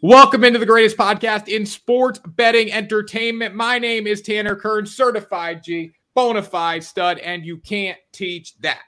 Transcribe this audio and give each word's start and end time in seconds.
Welcome 0.00 0.44
into 0.44 0.60
the 0.60 0.66
greatest 0.66 0.96
podcast 0.96 1.48
in 1.48 1.66
sports 1.66 2.20
betting 2.24 2.70
entertainment. 2.72 3.56
My 3.56 3.80
name 3.80 4.06
is 4.06 4.22
Tanner 4.22 4.54
Kern, 4.54 4.86
certified 4.86 5.64
G, 5.64 5.90
bona 6.14 6.40
fide 6.40 6.84
stud, 6.84 7.18
and 7.18 7.44
you 7.44 7.56
can't 7.58 7.98
teach 8.12 8.56
that. 8.60 8.82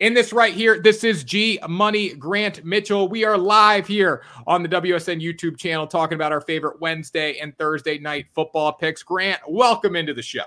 In 0.00 0.12
this 0.12 0.34
right 0.34 0.52
here, 0.52 0.82
this 0.82 1.02
is 1.02 1.24
G 1.24 1.58
Money 1.66 2.12
Grant 2.12 2.62
Mitchell. 2.62 3.08
We 3.08 3.24
are 3.24 3.38
live 3.38 3.86
here 3.86 4.22
on 4.46 4.62
the 4.62 4.68
WSN 4.68 5.22
YouTube 5.22 5.56
channel 5.56 5.86
talking 5.86 6.16
about 6.16 6.30
our 6.30 6.42
favorite 6.42 6.78
Wednesday 6.78 7.38
and 7.38 7.56
Thursday 7.56 7.98
night 7.98 8.26
football 8.34 8.74
picks. 8.74 9.02
Grant, 9.02 9.40
welcome 9.48 9.96
into 9.96 10.12
the 10.12 10.20
show. 10.20 10.44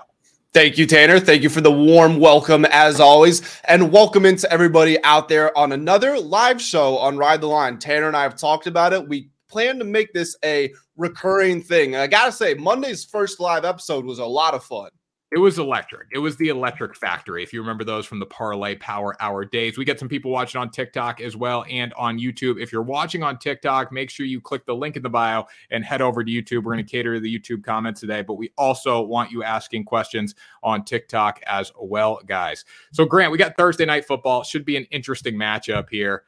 Thank 0.53 0.77
you, 0.77 0.85
Tanner. 0.85 1.19
Thank 1.19 1.41
you 1.41 1.49
for 1.49 1.61
the 1.61 1.71
warm 1.71 2.19
welcome 2.19 2.65
as 2.65 2.99
always. 2.99 3.41
And 3.63 3.91
welcome 3.91 4.27
into 4.27 4.51
everybody 4.51 5.03
out 5.03 5.27
there 5.27 5.57
on 5.57 5.71
another 5.71 6.19
live 6.19 6.61
show 6.61 6.99
on 6.99 7.17
Ride 7.17 7.41
the 7.41 7.47
Line. 7.47 7.79
Tanner 7.79 8.05
and 8.05 8.15
I 8.15 8.21
have 8.21 8.35
talked 8.35 8.67
about 8.67 8.93
it. 8.93 9.07
We 9.07 9.31
plan 9.49 9.79
to 9.79 9.85
make 9.85 10.13
this 10.13 10.35
a 10.43 10.73
recurring 10.95 11.61
thing. 11.61 11.93
And 11.93 12.01
I 12.01 12.07
got 12.07 12.25
to 12.25 12.31
say, 12.31 12.53
Monday's 12.53 13.05
first 13.05 13.39
live 13.39 13.65
episode 13.65 14.05
was 14.05 14.19
a 14.19 14.25
lot 14.25 14.53
of 14.53 14.63
fun. 14.63 14.89
It 15.29 15.39
was 15.39 15.59
electric. 15.59 16.07
It 16.13 16.19
was 16.19 16.37
the 16.37 16.47
electric 16.47 16.95
factory. 16.95 17.43
If 17.43 17.51
you 17.51 17.59
remember 17.59 17.83
those 17.83 18.05
from 18.05 18.19
the 18.19 18.25
Parlay 18.25 18.75
Power 18.75 19.13
Hour 19.19 19.43
days, 19.43 19.77
we 19.77 19.83
get 19.83 19.99
some 19.99 20.07
people 20.07 20.31
watching 20.31 20.61
on 20.61 20.69
TikTok 20.69 21.19
as 21.19 21.35
well 21.35 21.65
and 21.69 21.93
on 21.95 22.17
YouTube. 22.17 22.61
If 22.61 22.71
you're 22.71 22.81
watching 22.81 23.23
on 23.23 23.37
TikTok, 23.37 23.91
make 23.91 24.09
sure 24.09 24.25
you 24.25 24.39
click 24.39 24.65
the 24.65 24.73
link 24.73 24.95
in 24.95 25.03
the 25.03 25.09
bio 25.09 25.45
and 25.69 25.83
head 25.83 26.01
over 26.01 26.23
to 26.23 26.31
YouTube. 26.31 26.63
We're 26.63 26.73
going 26.73 26.85
to 26.85 26.89
cater 26.89 27.15
to 27.15 27.19
the 27.19 27.39
YouTube 27.39 27.61
comments 27.61 27.99
today, 27.99 28.21
but 28.21 28.35
we 28.35 28.53
also 28.57 29.01
want 29.01 29.29
you 29.29 29.43
asking 29.43 29.83
questions 29.83 30.33
on 30.63 30.85
TikTok 30.85 31.41
as 31.45 31.73
well, 31.77 32.21
guys. 32.25 32.63
So, 32.93 33.03
Grant, 33.03 33.29
we 33.29 33.37
got 33.37 33.57
Thursday 33.57 33.85
night 33.85 34.05
football. 34.05 34.43
Should 34.43 34.63
be 34.63 34.77
an 34.77 34.85
interesting 34.91 35.35
matchup 35.35 35.89
here. 35.91 36.23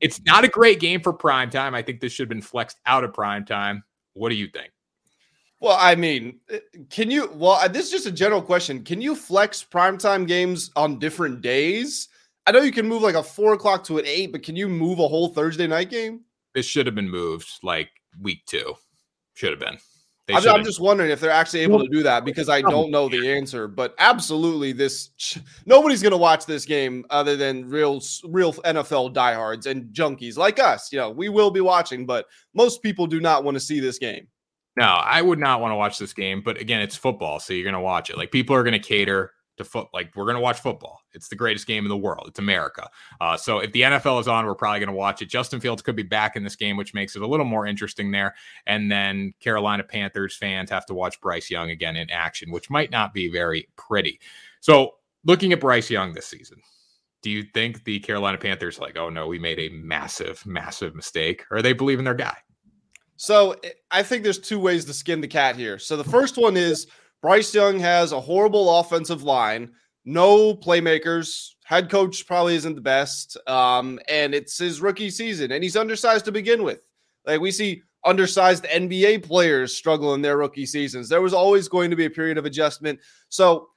It's 0.00 0.22
not 0.24 0.44
a 0.44 0.48
great 0.48 0.80
game 0.80 1.00
for 1.00 1.12
prime 1.12 1.50
time. 1.50 1.74
I 1.74 1.82
think 1.82 2.00
this 2.00 2.12
should 2.12 2.24
have 2.24 2.28
been 2.28 2.42
flexed 2.42 2.78
out 2.86 3.04
of 3.04 3.12
prime 3.12 3.44
time. 3.44 3.82
What 4.14 4.30
do 4.30 4.36
you 4.36 4.48
think? 4.48 4.70
Well, 5.60 5.76
I 5.78 5.96
mean, 5.96 6.38
can 6.88 7.10
you? 7.10 7.30
Well, 7.34 7.68
this 7.68 7.86
is 7.86 7.90
just 7.90 8.06
a 8.06 8.12
general 8.12 8.42
question. 8.42 8.84
Can 8.84 9.00
you 9.00 9.16
flex 9.16 9.64
primetime 9.64 10.26
games 10.26 10.70
on 10.76 11.00
different 11.00 11.40
days? 11.40 12.08
I 12.46 12.52
know 12.52 12.60
you 12.60 12.72
can 12.72 12.88
move 12.88 13.02
like 13.02 13.16
a 13.16 13.22
four 13.22 13.54
o'clock 13.54 13.84
to 13.84 13.98
an 13.98 14.06
eight, 14.06 14.32
but 14.32 14.42
can 14.42 14.54
you 14.56 14.68
move 14.68 15.00
a 15.00 15.08
whole 15.08 15.28
Thursday 15.28 15.66
night 15.66 15.90
game? 15.90 16.20
This 16.54 16.64
should 16.64 16.86
have 16.86 16.94
been 16.94 17.10
moved 17.10 17.50
like 17.62 17.90
week 18.20 18.46
two. 18.46 18.74
Should 19.34 19.50
have 19.50 19.60
been. 19.60 19.78
I'm, 20.30 20.48
I'm, 20.48 20.64
just 20.64 20.80
wondering 20.80 21.10
if 21.10 21.20
they're 21.20 21.30
actually 21.30 21.60
able 21.60 21.78
to 21.80 21.88
do 21.88 22.02
that 22.02 22.24
because 22.24 22.48
I 22.48 22.60
don't 22.60 22.90
know 22.90 23.08
the 23.08 23.32
answer. 23.32 23.66
But 23.66 23.94
absolutely, 23.98 24.72
this 24.72 25.10
nobody's 25.64 26.02
going 26.02 26.12
to 26.12 26.18
watch 26.18 26.46
this 26.46 26.64
game 26.64 27.04
other 27.10 27.36
than 27.36 27.68
real, 27.68 28.02
real 28.24 28.52
NFL 28.52 29.14
diehards 29.14 29.66
and 29.66 29.92
junkies 29.92 30.36
like 30.36 30.58
us. 30.58 30.92
You 30.92 30.98
know, 30.98 31.10
we 31.10 31.28
will 31.28 31.50
be 31.50 31.60
watching, 31.60 32.04
but 32.04 32.26
most 32.54 32.82
people 32.82 33.06
do 33.06 33.20
not 33.20 33.44
want 33.44 33.54
to 33.54 33.60
see 33.60 33.80
this 33.80 33.98
game. 33.98 34.28
No, 34.76 34.84
I 34.84 35.22
would 35.22 35.38
not 35.38 35.60
want 35.60 35.72
to 35.72 35.76
watch 35.76 35.98
this 35.98 36.12
game. 36.12 36.42
But 36.44 36.60
again, 36.60 36.80
it's 36.80 36.96
football, 36.96 37.40
so 37.40 37.52
you're 37.52 37.64
going 37.64 37.74
to 37.74 37.80
watch 37.80 38.10
it. 38.10 38.18
Like 38.18 38.30
people 38.30 38.54
are 38.54 38.62
going 38.62 38.80
to 38.80 38.86
cater 38.86 39.32
to 39.58 39.64
foot. 39.64 39.88
Like 39.92 40.14
we're 40.16 40.24
going 40.24 40.36
to 40.36 40.40
watch 40.40 40.60
football. 40.60 41.00
It's 41.12 41.28
the 41.28 41.36
greatest 41.36 41.66
game 41.66 41.84
in 41.84 41.88
the 41.88 41.96
world. 41.96 42.26
It's 42.28 42.38
America. 42.38 42.88
Uh, 43.20 43.36
so 43.36 43.58
if 43.58 43.72
the 43.72 43.82
NFL 43.82 44.20
is 44.20 44.28
on, 44.28 44.46
we're 44.46 44.54
probably 44.54 44.80
going 44.80 44.88
to 44.88 44.94
watch 44.94 45.22
it. 45.22 45.26
Justin 45.26 45.60
Fields 45.60 45.82
could 45.82 45.96
be 45.96 46.02
back 46.02 46.36
in 46.36 46.42
this 46.42 46.56
game, 46.56 46.76
which 46.76 46.94
makes 46.94 47.14
it 47.16 47.22
a 47.22 47.26
little 47.26 47.46
more 47.46 47.66
interesting 47.66 48.10
there. 48.10 48.34
And 48.66 48.90
then 48.90 49.34
Carolina 49.40 49.84
Panthers 49.84 50.36
fans 50.36 50.70
have 50.70 50.86
to 50.86 50.94
watch 50.94 51.20
Bryce 51.20 51.50
Young 51.50 51.70
again 51.70 51.96
in 51.96 52.10
action, 52.10 52.50
which 52.50 52.70
might 52.70 52.90
not 52.90 53.12
be 53.12 53.28
very 53.28 53.68
pretty. 53.76 54.20
So 54.60 54.94
looking 55.24 55.52
at 55.52 55.60
Bryce 55.60 55.90
Young 55.90 56.12
this 56.12 56.26
season, 56.26 56.60
do 57.22 57.30
you 57.30 57.42
think 57.42 57.84
the 57.84 57.98
Carolina 58.00 58.38
Panthers 58.38 58.78
like, 58.78 58.96
oh 58.96 59.10
no, 59.10 59.26
we 59.26 59.38
made 59.38 59.58
a 59.58 59.68
massive, 59.70 60.44
massive 60.46 60.94
mistake, 60.94 61.44
or 61.50 61.62
they 61.62 61.72
believe 61.72 61.98
in 61.98 62.04
their 62.04 62.14
guy? 62.14 62.36
So 63.16 63.52
eh, 63.64 63.70
I 63.90 64.02
think 64.02 64.22
there's 64.22 64.38
two 64.38 64.60
ways 64.60 64.84
to 64.86 64.94
skin 64.94 65.20
the 65.20 65.28
cat 65.28 65.56
here. 65.56 65.78
So 65.78 65.96
the 65.96 66.04
first 66.04 66.36
one 66.36 66.56
is 66.56 66.86
Bryce 67.20 67.54
Young 67.54 67.80
has 67.80 68.12
a 68.12 68.20
horrible 68.20 68.78
offensive 68.78 69.22
line, 69.22 69.72
no 70.04 70.54
playmakers. 70.54 71.50
Head 71.64 71.90
coach 71.90 72.26
probably 72.26 72.54
isn't 72.54 72.74
the 72.74 72.80
best. 72.80 73.36
Um, 73.46 73.98
and 74.08 74.34
it's 74.34 74.58
his 74.58 74.80
rookie 74.80 75.10
season, 75.10 75.52
and 75.52 75.62
he's 75.62 75.76
undersized 75.76 76.24
to 76.26 76.32
begin 76.32 76.62
with. 76.62 76.80
Like 77.26 77.40
we 77.40 77.50
see 77.50 77.82
undersized 78.04 78.64
NBA 78.64 79.22
players 79.24 79.74
struggle 79.74 80.14
in 80.14 80.22
their 80.22 80.38
rookie 80.38 80.66
seasons. 80.66 81.08
There 81.08 81.20
was 81.20 81.34
always 81.34 81.68
going 81.68 81.90
to 81.90 81.96
be 81.96 82.06
a 82.06 82.10
period 82.10 82.38
of 82.38 82.46
adjustment. 82.46 83.00
So 83.28 83.68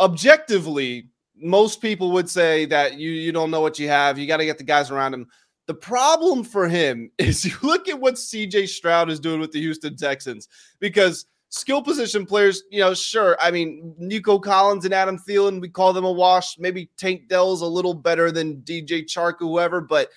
objectively, 0.00 1.10
most 1.36 1.80
people 1.80 2.12
would 2.12 2.28
say 2.28 2.64
that 2.66 2.94
you 2.94 3.10
you 3.10 3.32
don't 3.32 3.50
know 3.50 3.60
what 3.60 3.78
you 3.78 3.88
have. 3.88 4.18
You 4.18 4.26
got 4.26 4.38
to 4.38 4.46
get 4.46 4.58
the 4.58 4.64
guys 4.64 4.90
around 4.90 5.14
him. 5.14 5.26
The 5.66 5.74
problem 5.74 6.44
for 6.44 6.68
him 6.68 7.10
is 7.18 7.44
you 7.44 7.54
look 7.62 7.88
at 7.88 8.00
what 8.00 8.14
CJ 8.14 8.68
Stroud 8.68 9.10
is 9.10 9.20
doing 9.20 9.40
with 9.40 9.52
the 9.52 9.60
Houston 9.60 9.96
Texans 9.96 10.48
because 10.80 11.26
skill 11.48 11.82
position 11.82 12.26
players, 12.26 12.62
you 12.70 12.80
know, 12.80 12.94
sure. 12.94 13.36
I 13.40 13.50
mean, 13.50 13.94
Nico 13.98 14.38
Collins 14.38 14.84
and 14.84 14.94
Adam 14.94 15.18
Thielen, 15.18 15.60
we 15.60 15.68
call 15.68 15.92
them 15.92 16.04
a 16.04 16.12
wash. 16.12 16.58
Maybe 16.58 16.90
Tank 16.96 17.28
Dell's 17.28 17.62
a 17.62 17.66
little 17.66 17.94
better 17.94 18.30
than 18.30 18.62
DJ 18.62 19.04
Chark, 19.04 19.34
or 19.40 19.48
whoever, 19.48 19.80
but 19.80 20.08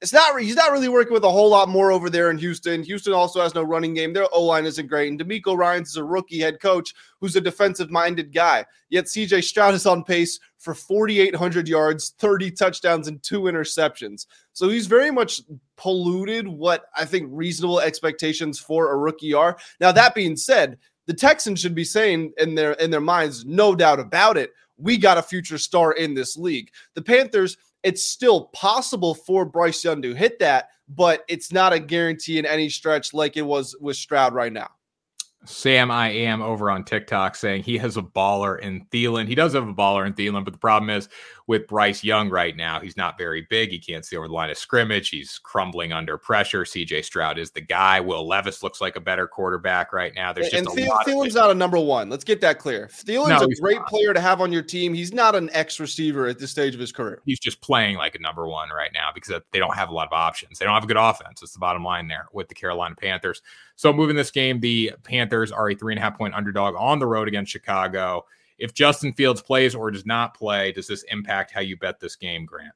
it's 0.00 0.12
not 0.12 0.40
he's 0.40 0.54
not 0.54 0.70
really 0.70 0.88
working 0.88 1.12
with 1.12 1.24
a 1.24 1.30
whole 1.30 1.50
lot 1.50 1.68
more 1.68 1.90
over 1.90 2.08
there 2.08 2.30
in 2.30 2.38
Houston. 2.38 2.82
Houston 2.84 3.12
also 3.12 3.40
has 3.42 3.54
no 3.54 3.64
running 3.64 3.94
game. 3.94 4.12
Their 4.12 4.28
O 4.32 4.44
line 4.44 4.64
isn't 4.64 4.86
great. 4.86 5.10
And 5.10 5.20
DeMeco 5.20 5.56
Ryans 5.56 5.88
is 5.88 5.96
a 5.96 6.04
rookie 6.04 6.38
head 6.38 6.60
coach 6.60 6.94
who's 7.20 7.34
a 7.34 7.40
defensive 7.40 7.90
minded 7.90 8.32
guy. 8.32 8.64
Yet 8.90 9.06
CJ 9.06 9.42
Stroud 9.42 9.74
is 9.74 9.86
on 9.86 10.04
pace 10.04 10.38
for 10.58 10.72
4,800 10.74 11.66
yards, 11.66 12.10
30 12.18 12.52
touchdowns, 12.52 13.08
and 13.08 13.22
two 13.22 13.42
interceptions. 13.42 14.26
So 14.52 14.68
he's 14.68 14.86
very 14.86 15.10
much 15.10 15.40
polluted 15.78 16.46
what 16.46 16.86
I 16.96 17.04
think 17.04 17.28
reasonable 17.32 17.80
expectations 17.80 18.58
for 18.58 18.92
a 18.92 18.96
rookie 18.96 19.32
are. 19.32 19.56
Now 19.80 19.92
that 19.92 20.14
being 20.14 20.36
said, 20.36 20.78
the 21.06 21.14
Texans 21.14 21.60
should 21.60 21.74
be 21.74 21.84
saying 21.84 22.34
in 22.36 22.54
their 22.54 22.72
in 22.72 22.90
their 22.90 23.00
minds, 23.00 23.46
no 23.46 23.74
doubt 23.74 24.00
about 24.00 24.36
it, 24.36 24.52
we 24.76 24.98
got 24.98 25.16
a 25.16 25.22
future 25.22 25.58
star 25.58 25.92
in 25.92 26.14
this 26.14 26.36
league. 26.36 26.70
The 26.94 27.02
Panthers 27.02 27.56
it's 27.82 28.04
still 28.04 28.46
possible 28.46 29.14
for 29.14 29.44
Bryce 29.44 29.84
Young 29.84 30.02
to 30.02 30.14
hit 30.14 30.38
that, 30.40 30.70
but 30.88 31.24
it's 31.28 31.52
not 31.52 31.72
a 31.72 31.78
guarantee 31.78 32.38
in 32.38 32.46
any 32.46 32.68
stretch 32.68 33.14
like 33.14 33.36
it 33.36 33.42
was 33.42 33.76
with 33.80 33.96
Stroud 33.96 34.34
right 34.34 34.52
now. 34.52 34.68
Sam 35.48 35.90
I 35.90 36.10
am 36.10 36.42
over 36.42 36.70
on 36.70 36.84
TikTok 36.84 37.34
saying 37.34 37.62
he 37.62 37.78
has 37.78 37.96
a 37.96 38.02
baller 38.02 38.60
in 38.60 38.84
Thielen. 38.92 39.26
He 39.26 39.34
does 39.34 39.54
have 39.54 39.66
a 39.66 39.74
baller 39.74 40.06
in 40.06 40.12
Thielen, 40.12 40.44
but 40.44 40.52
the 40.52 40.58
problem 40.58 40.90
is 40.90 41.08
with 41.46 41.66
Bryce 41.66 42.04
Young 42.04 42.28
right 42.28 42.54
now. 42.54 42.78
He's 42.80 42.98
not 42.98 43.16
very 43.16 43.46
big. 43.48 43.70
He 43.70 43.78
can't 43.78 44.04
see 44.04 44.16
over 44.16 44.28
the 44.28 44.34
line 44.34 44.50
of 44.50 44.58
scrimmage. 44.58 45.08
He's 45.08 45.38
crumbling 45.38 45.92
under 45.92 46.18
pressure. 46.18 46.64
CJ 46.64 47.02
Stroud 47.02 47.38
is 47.38 47.50
the 47.50 47.62
guy. 47.62 47.98
Will 47.98 48.28
Levis 48.28 48.62
looks 48.62 48.82
like 48.82 48.96
a 48.96 49.00
better 49.00 49.26
quarterback 49.26 49.94
right 49.94 50.14
now. 50.14 50.34
There's 50.34 50.50
just 50.50 50.68
and 50.68 50.78
a 50.78 50.88
lot 50.88 51.06
Thielen's 51.06 51.34
not 51.34 51.50
a 51.50 51.54
number 51.54 51.78
one. 51.78 52.10
Let's 52.10 52.24
get 52.24 52.42
that 52.42 52.58
clear. 52.58 52.88
Thielen's 52.92 53.40
no, 53.40 53.44
a 53.44 53.54
great 53.60 53.78
not. 53.78 53.88
player 53.88 54.12
to 54.12 54.20
have 54.20 54.42
on 54.42 54.52
your 54.52 54.62
team. 54.62 54.92
He's 54.92 55.14
not 55.14 55.34
an 55.34 55.48
X 55.54 55.80
receiver 55.80 56.26
at 56.26 56.38
this 56.38 56.50
stage 56.50 56.74
of 56.74 56.80
his 56.80 56.92
career. 56.92 57.22
He's 57.24 57.40
just 57.40 57.62
playing 57.62 57.96
like 57.96 58.14
a 58.14 58.20
number 58.20 58.46
one 58.46 58.68
right 58.68 58.90
now 58.92 59.08
because 59.14 59.40
they 59.52 59.58
don't 59.58 59.74
have 59.74 59.88
a 59.88 59.94
lot 59.94 60.06
of 60.06 60.12
options. 60.12 60.58
They 60.58 60.66
don't 60.66 60.74
have 60.74 60.84
a 60.84 60.88
good 60.88 60.98
offense. 60.98 61.40
That's 61.40 61.54
the 61.54 61.58
bottom 61.58 61.82
line 61.82 62.06
there 62.06 62.28
with 62.32 62.48
the 62.48 62.54
Carolina 62.54 62.94
Panthers. 62.94 63.40
So 63.78 63.92
moving 63.92 64.16
this 64.16 64.32
game, 64.32 64.58
the 64.58 64.90
Panthers 65.04 65.52
are 65.52 65.70
a 65.70 65.74
three 65.76 65.92
and 65.92 66.00
a 66.00 66.02
half 66.02 66.18
point 66.18 66.34
underdog 66.34 66.74
on 66.76 66.98
the 66.98 67.06
road 67.06 67.28
against 67.28 67.52
Chicago. 67.52 68.24
If 68.58 68.74
Justin 68.74 69.12
Fields 69.12 69.40
plays 69.40 69.72
or 69.72 69.92
does 69.92 70.04
not 70.04 70.34
play, 70.34 70.72
does 70.72 70.88
this 70.88 71.04
impact 71.04 71.52
how 71.52 71.60
you 71.60 71.76
bet 71.76 72.00
this 72.00 72.16
game, 72.16 72.44
Grant? 72.44 72.72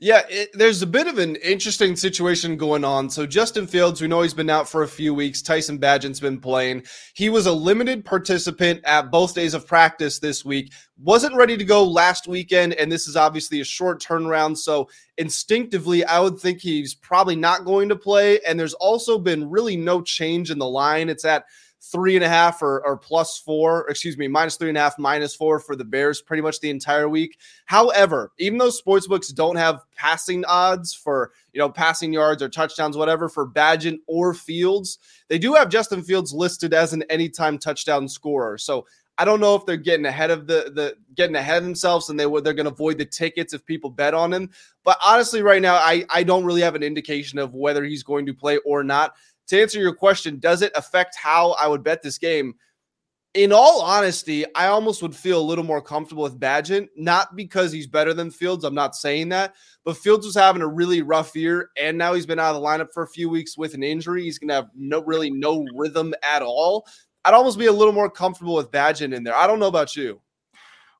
Yeah, 0.00 0.22
it, 0.30 0.50
there's 0.54 0.80
a 0.80 0.86
bit 0.86 1.08
of 1.08 1.18
an 1.18 1.34
interesting 1.36 1.96
situation 1.96 2.56
going 2.56 2.84
on. 2.84 3.10
So 3.10 3.26
Justin 3.26 3.66
Fields, 3.66 4.00
we 4.00 4.06
know 4.06 4.22
he's 4.22 4.32
been 4.32 4.48
out 4.48 4.68
for 4.68 4.84
a 4.84 4.88
few 4.88 5.12
weeks. 5.12 5.42
Tyson 5.42 5.76
Bagent's 5.76 6.20
been 6.20 6.38
playing. 6.38 6.84
He 7.14 7.28
was 7.28 7.46
a 7.46 7.52
limited 7.52 8.04
participant 8.04 8.80
at 8.84 9.10
both 9.10 9.34
days 9.34 9.54
of 9.54 9.66
practice 9.66 10.20
this 10.20 10.44
week. 10.44 10.72
Wasn't 11.00 11.34
ready 11.34 11.56
to 11.56 11.64
go 11.64 11.82
last 11.82 12.28
weekend, 12.28 12.74
and 12.74 12.92
this 12.92 13.08
is 13.08 13.16
obviously 13.16 13.60
a 13.60 13.64
short 13.64 14.00
turnaround. 14.00 14.56
So 14.56 14.88
instinctively, 15.16 16.04
I 16.04 16.20
would 16.20 16.38
think 16.38 16.60
he's 16.60 16.94
probably 16.94 17.34
not 17.34 17.64
going 17.64 17.88
to 17.88 17.96
play. 17.96 18.38
And 18.46 18.58
there's 18.58 18.74
also 18.74 19.18
been 19.18 19.50
really 19.50 19.76
no 19.76 20.00
change 20.00 20.52
in 20.52 20.60
the 20.60 20.68
line. 20.68 21.08
It's 21.08 21.24
at 21.24 21.44
three 21.80 22.16
and 22.16 22.24
a 22.24 22.28
half 22.28 22.60
or, 22.62 22.84
or 22.84 22.96
plus 22.96 23.38
four, 23.38 23.86
excuse 23.88 24.18
me, 24.18 24.28
minus 24.28 24.56
three 24.56 24.68
and 24.68 24.78
a 24.78 24.80
half, 24.80 24.98
minus 24.98 25.34
four 25.34 25.60
for 25.60 25.76
the 25.76 25.84
Bears 25.84 26.20
pretty 26.20 26.42
much 26.42 26.60
the 26.60 26.70
entire 26.70 27.08
week. 27.08 27.38
However, 27.66 28.32
even 28.38 28.58
though 28.58 28.68
sportsbooks 28.68 29.34
don't 29.34 29.56
have 29.56 29.84
passing 29.96 30.44
odds 30.44 30.92
for, 30.92 31.32
you 31.52 31.58
know, 31.58 31.70
passing 31.70 32.12
yards 32.12 32.42
or 32.42 32.48
touchdowns, 32.48 32.96
whatever, 32.96 33.28
for 33.28 33.48
Bagent 33.48 34.00
or 34.06 34.34
Fields, 34.34 34.98
they 35.28 35.38
do 35.38 35.54
have 35.54 35.68
Justin 35.68 36.02
Fields 36.02 36.32
listed 36.32 36.74
as 36.74 36.92
an 36.92 37.02
anytime 37.04 37.58
touchdown 37.58 38.08
scorer. 38.08 38.58
So 38.58 38.86
I 39.20 39.24
don't 39.24 39.40
know 39.40 39.56
if 39.56 39.66
they're 39.66 39.76
getting 39.76 40.06
ahead 40.06 40.30
of 40.30 40.46
the 40.46 40.70
the 40.72 40.96
getting 41.16 41.34
ahead 41.34 41.58
of 41.58 41.64
themselves 41.64 42.08
and 42.08 42.18
they 42.18 42.24
they're 42.24 42.54
going 42.54 42.66
to 42.66 42.72
avoid 42.72 42.98
the 42.98 43.04
tickets 43.04 43.52
if 43.52 43.66
people 43.66 43.90
bet 43.90 44.14
on 44.14 44.32
him. 44.32 44.50
But 44.84 44.96
honestly, 45.04 45.42
right 45.42 45.60
now, 45.60 45.74
I 45.74 46.04
I 46.08 46.22
don't 46.22 46.44
really 46.44 46.60
have 46.60 46.76
an 46.76 46.84
indication 46.84 47.40
of 47.40 47.52
whether 47.52 47.82
he's 47.82 48.04
going 48.04 48.26
to 48.26 48.34
play 48.34 48.58
or 48.58 48.84
not 48.84 49.16
to 49.48 49.60
answer 49.60 49.78
your 49.80 49.94
question, 49.94 50.38
does 50.38 50.62
it 50.62 50.72
affect 50.74 51.16
how 51.16 51.52
I 51.52 51.66
would 51.66 51.82
bet 51.82 52.02
this 52.02 52.18
game? 52.18 52.54
in 53.34 53.52
all 53.52 53.82
honesty, 53.82 54.44
I 54.54 54.68
almost 54.68 55.02
would 55.02 55.14
feel 55.14 55.40
a 55.40 55.44
little 55.44 55.64
more 55.64 55.82
comfortable 55.82 56.22
with 56.22 56.40
Bagent, 56.40 56.88
not 56.96 57.36
because 57.36 57.70
he's 57.70 57.86
better 57.86 58.14
than 58.14 58.30
Fields. 58.30 58.64
I'm 58.64 58.74
not 58.74 58.96
saying 58.96 59.28
that, 59.28 59.54
but 59.84 59.96
Fields 59.96 60.26
was 60.26 60.34
having 60.34 60.62
a 60.62 60.66
really 60.66 61.02
rough 61.02 61.36
year, 61.36 61.70
and 61.76 61.96
now 61.98 62.14
he's 62.14 62.26
been 62.26 62.38
out 62.38 62.54
of 62.54 62.60
the 62.60 62.66
lineup 62.66 62.88
for 62.92 63.02
a 63.02 63.08
few 63.08 63.28
weeks 63.28 63.58
with 63.58 63.74
an 63.74 63.82
injury. 63.82 64.24
He's 64.24 64.38
going 64.38 64.48
to 64.48 64.54
have 64.54 64.70
no 64.74 65.02
really 65.02 65.30
no 65.30 65.64
rhythm 65.74 66.14
at 66.22 66.42
all. 66.42 66.86
I'd 67.24 67.34
almost 67.34 67.58
be 67.58 67.66
a 67.66 67.72
little 67.72 67.92
more 67.92 68.10
comfortable 68.10 68.54
with 68.54 68.70
Bagent 68.70 69.14
in 69.14 69.24
there. 69.24 69.36
I 69.36 69.46
don't 69.46 69.60
know 69.60 69.66
about 69.68 69.94
you. 69.94 70.20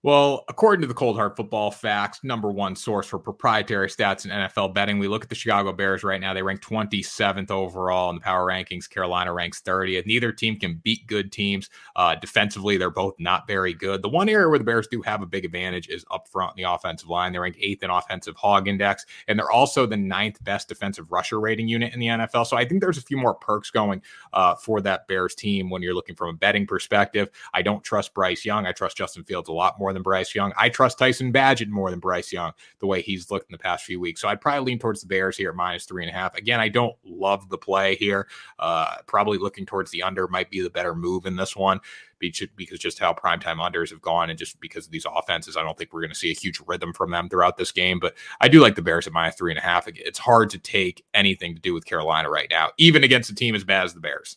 Well, 0.05 0.45
according 0.49 0.83
to 0.83 0.87
the 0.87 0.95
Cold 0.95 1.17
Hard 1.17 1.35
Football 1.35 1.73
Facts, 1.73 2.21
number 2.23 2.53
one 2.53 2.77
source 2.77 3.09
for 3.09 3.19
proprietary 3.19 3.89
stats 3.89 4.25
in 4.25 4.31
NFL 4.31 4.73
betting, 4.73 5.01
we 5.01 5.09
look 5.09 5.25
at 5.25 5.29
the 5.29 5.35
Chicago 5.35 5.73
Bears 5.73 6.05
right 6.05 6.21
now. 6.21 6.33
They 6.33 6.43
rank 6.43 6.61
27th 6.61 7.51
overall 7.51 8.09
in 8.11 8.15
the 8.15 8.21
power 8.21 8.47
rankings. 8.47 8.89
Carolina 8.89 9.33
ranks 9.33 9.61
30th. 9.61 10.07
Neither 10.07 10.31
team 10.31 10.57
can 10.57 10.77
beat 10.85 11.05
good 11.09 11.33
teams. 11.33 11.69
Uh, 11.97 12.15
defensively, 12.15 12.77
they're 12.77 12.91
both 12.91 13.15
not 13.19 13.49
very 13.49 13.75
good. 13.75 14.01
The 14.03 14.09
one 14.09 14.29
area 14.29 14.49
where 14.49 14.61
the 14.61 14.65
Bears 14.65 14.87
do 14.87 15.03
have 15.03 15.21
a 15.21 15.27
big 15.27 15.45
advantage 15.45 15.89
is 15.89 16.05
up 16.13 16.29
front 16.29 16.57
in 16.57 16.63
the 16.63 16.73
offensive 16.73 17.09
line. 17.09 17.33
They 17.33 17.41
rank 17.41 17.57
eighth 17.59 17.83
in 17.83 17.91
offensive 17.91 18.37
hog 18.37 18.69
index, 18.69 19.05
and 19.27 19.37
they're 19.37 19.51
also 19.51 19.85
the 19.85 19.97
ninth 19.97 20.43
best 20.45 20.69
defensive 20.69 21.11
rusher 21.11 21.41
rating 21.41 21.67
unit 21.67 21.93
in 21.93 21.99
the 21.99 22.07
NFL. 22.07 22.47
So 22.47 22.57
I 22.57 22.65
think 22.65 22.83
there's 22.83 22.99
a 22.99 23.03
few 23.03 23.17
more 23.17 23.35
perks 23.35 23.73
going 23.73 24.01
uh, 24.33 24.55
for 24.55 24.81
that 24.83 25.09
Bears 25.09 25.35
team 25.35 25.71
when 25.71 25.83
you're 25.83 25.95
looking 25.95 26.15
from 26.15 26.29
a 26.29 26.39
betting 26.39 26.69
perspective. 26.69 27.31
I 27.53 27.63
don't 27.63 27.83
trust 27.83 28.15
Bryce 28.15 28.45
Young. 28.45 28.65
I 28.65 28.71
trust 28.71 28.97
Justin 28.97 29.25
Fields 29.25 29.49
a 29.49 29.53
lot 29.53 29.77
more 29.77 29.88
more 29.89 29.95
than 29.95 30.03
Bryce 30.03 30.35
Young. 30.35 30.53
I 30.59 30.69
trust 30.69 30.99
Tyson 30.99 31.33
Bagent 31.33 31.69
more 31.69 31.89
than 31.91 31.99
Bryce 31.99 32.31
Young, 32.31 32.53
the 32.79 32.87
way 32.87 33.01
he's 33.01 33.31
looked 33.31 33.49
in 33.49 33.53
the 33.53 33.59
past 33.59 33.87
few 33.87 33.99
weeks. 33.99 34.21
So 34.21 34.29
I'd 34.29 34.39
probably 34.39 34.71
lean 34.71 34.79
towards 34.79 35.01
the 35.01 35.07
Bears 35.07 35.35
here 35.35 35.49
at 35.49 35.57
minus 35.57 35.87
three 35.87 36.03
and 36.03 36.15
a 36.15 36.15
half. 36.15 36.37
Again, 36.37 36.61
I 36.61 36.69
don't 36.69 36.95
love 37.07 37.49
the 37.49 37.57
play 37.57 37.95
here. 37.95 38.29
Uh, 38.59 38.97
probably 39.07 39.39
looking 39.39 39.65
towards 39.65 39.91
the 39.91 40.03
under 40.03 40.29
might 40.29 40.51
be 40.51 40.61
the 40.61 40.69
better 40.69 40.95
move 40.95 41.25
in 41.25 41.37
this 41.37 41.57
one 41.57 41.81
because 42.19 42.79
just 42.79 42.99
how 42.99 43.15
primetime 43.15 43.57
unders 43.57 43.89
have 43.91 44.03
gone 44.03 44.29
and 44.29 44.39
just 44.39 44.61
because 44.61 44.85
of 44.85 44.93
these 44.93 45.07
offenses, 45.11 45.57
I 45.57 45.63
don't 45.63 45.79
think 45.79 45.95
we're 45.95 46.03
going 46.03 46.11
to 46.11 46.19
see 46.19 46.31
a 46.31 46.35
huge 46.35 46.61
rhythm 46.67 46.93
from 46.93 47.11
them 47.11 47.31
throughout 47.31 47.57
this 47.57 47.73
game. 47.73 47.99
But 47.99 48.15
I 48.43 48.49
do 48.49 48.61
like 48.61 48.75
the 48.75 48.83
Bears 48.83 49.07
at 49.07 49.15
minus 49.15 49.37
three 49.37 49.53
and 49.53 49.59
a 49.59 49.63
half. 49.63 49.89
It's 49.89 50.19
hard 50.19 50.51
to 50.51 50.59
take 50.59 51.03
anything 51.15 51.55
to 51.55 51.63
do 51.63 51.73
with 51.73 51.87
Carolina 51.87 52.29
right 52.29 52.49
now, 52.51 52.73
even 52.77 53.05
against 53.05 53.31
a 53.31 53.35
team 53.35 53.55
as 53.55 53.65
bad 53.65 53.85
as 53.85 53.95
the 53.95 54.01
Bears. 54.01 54.37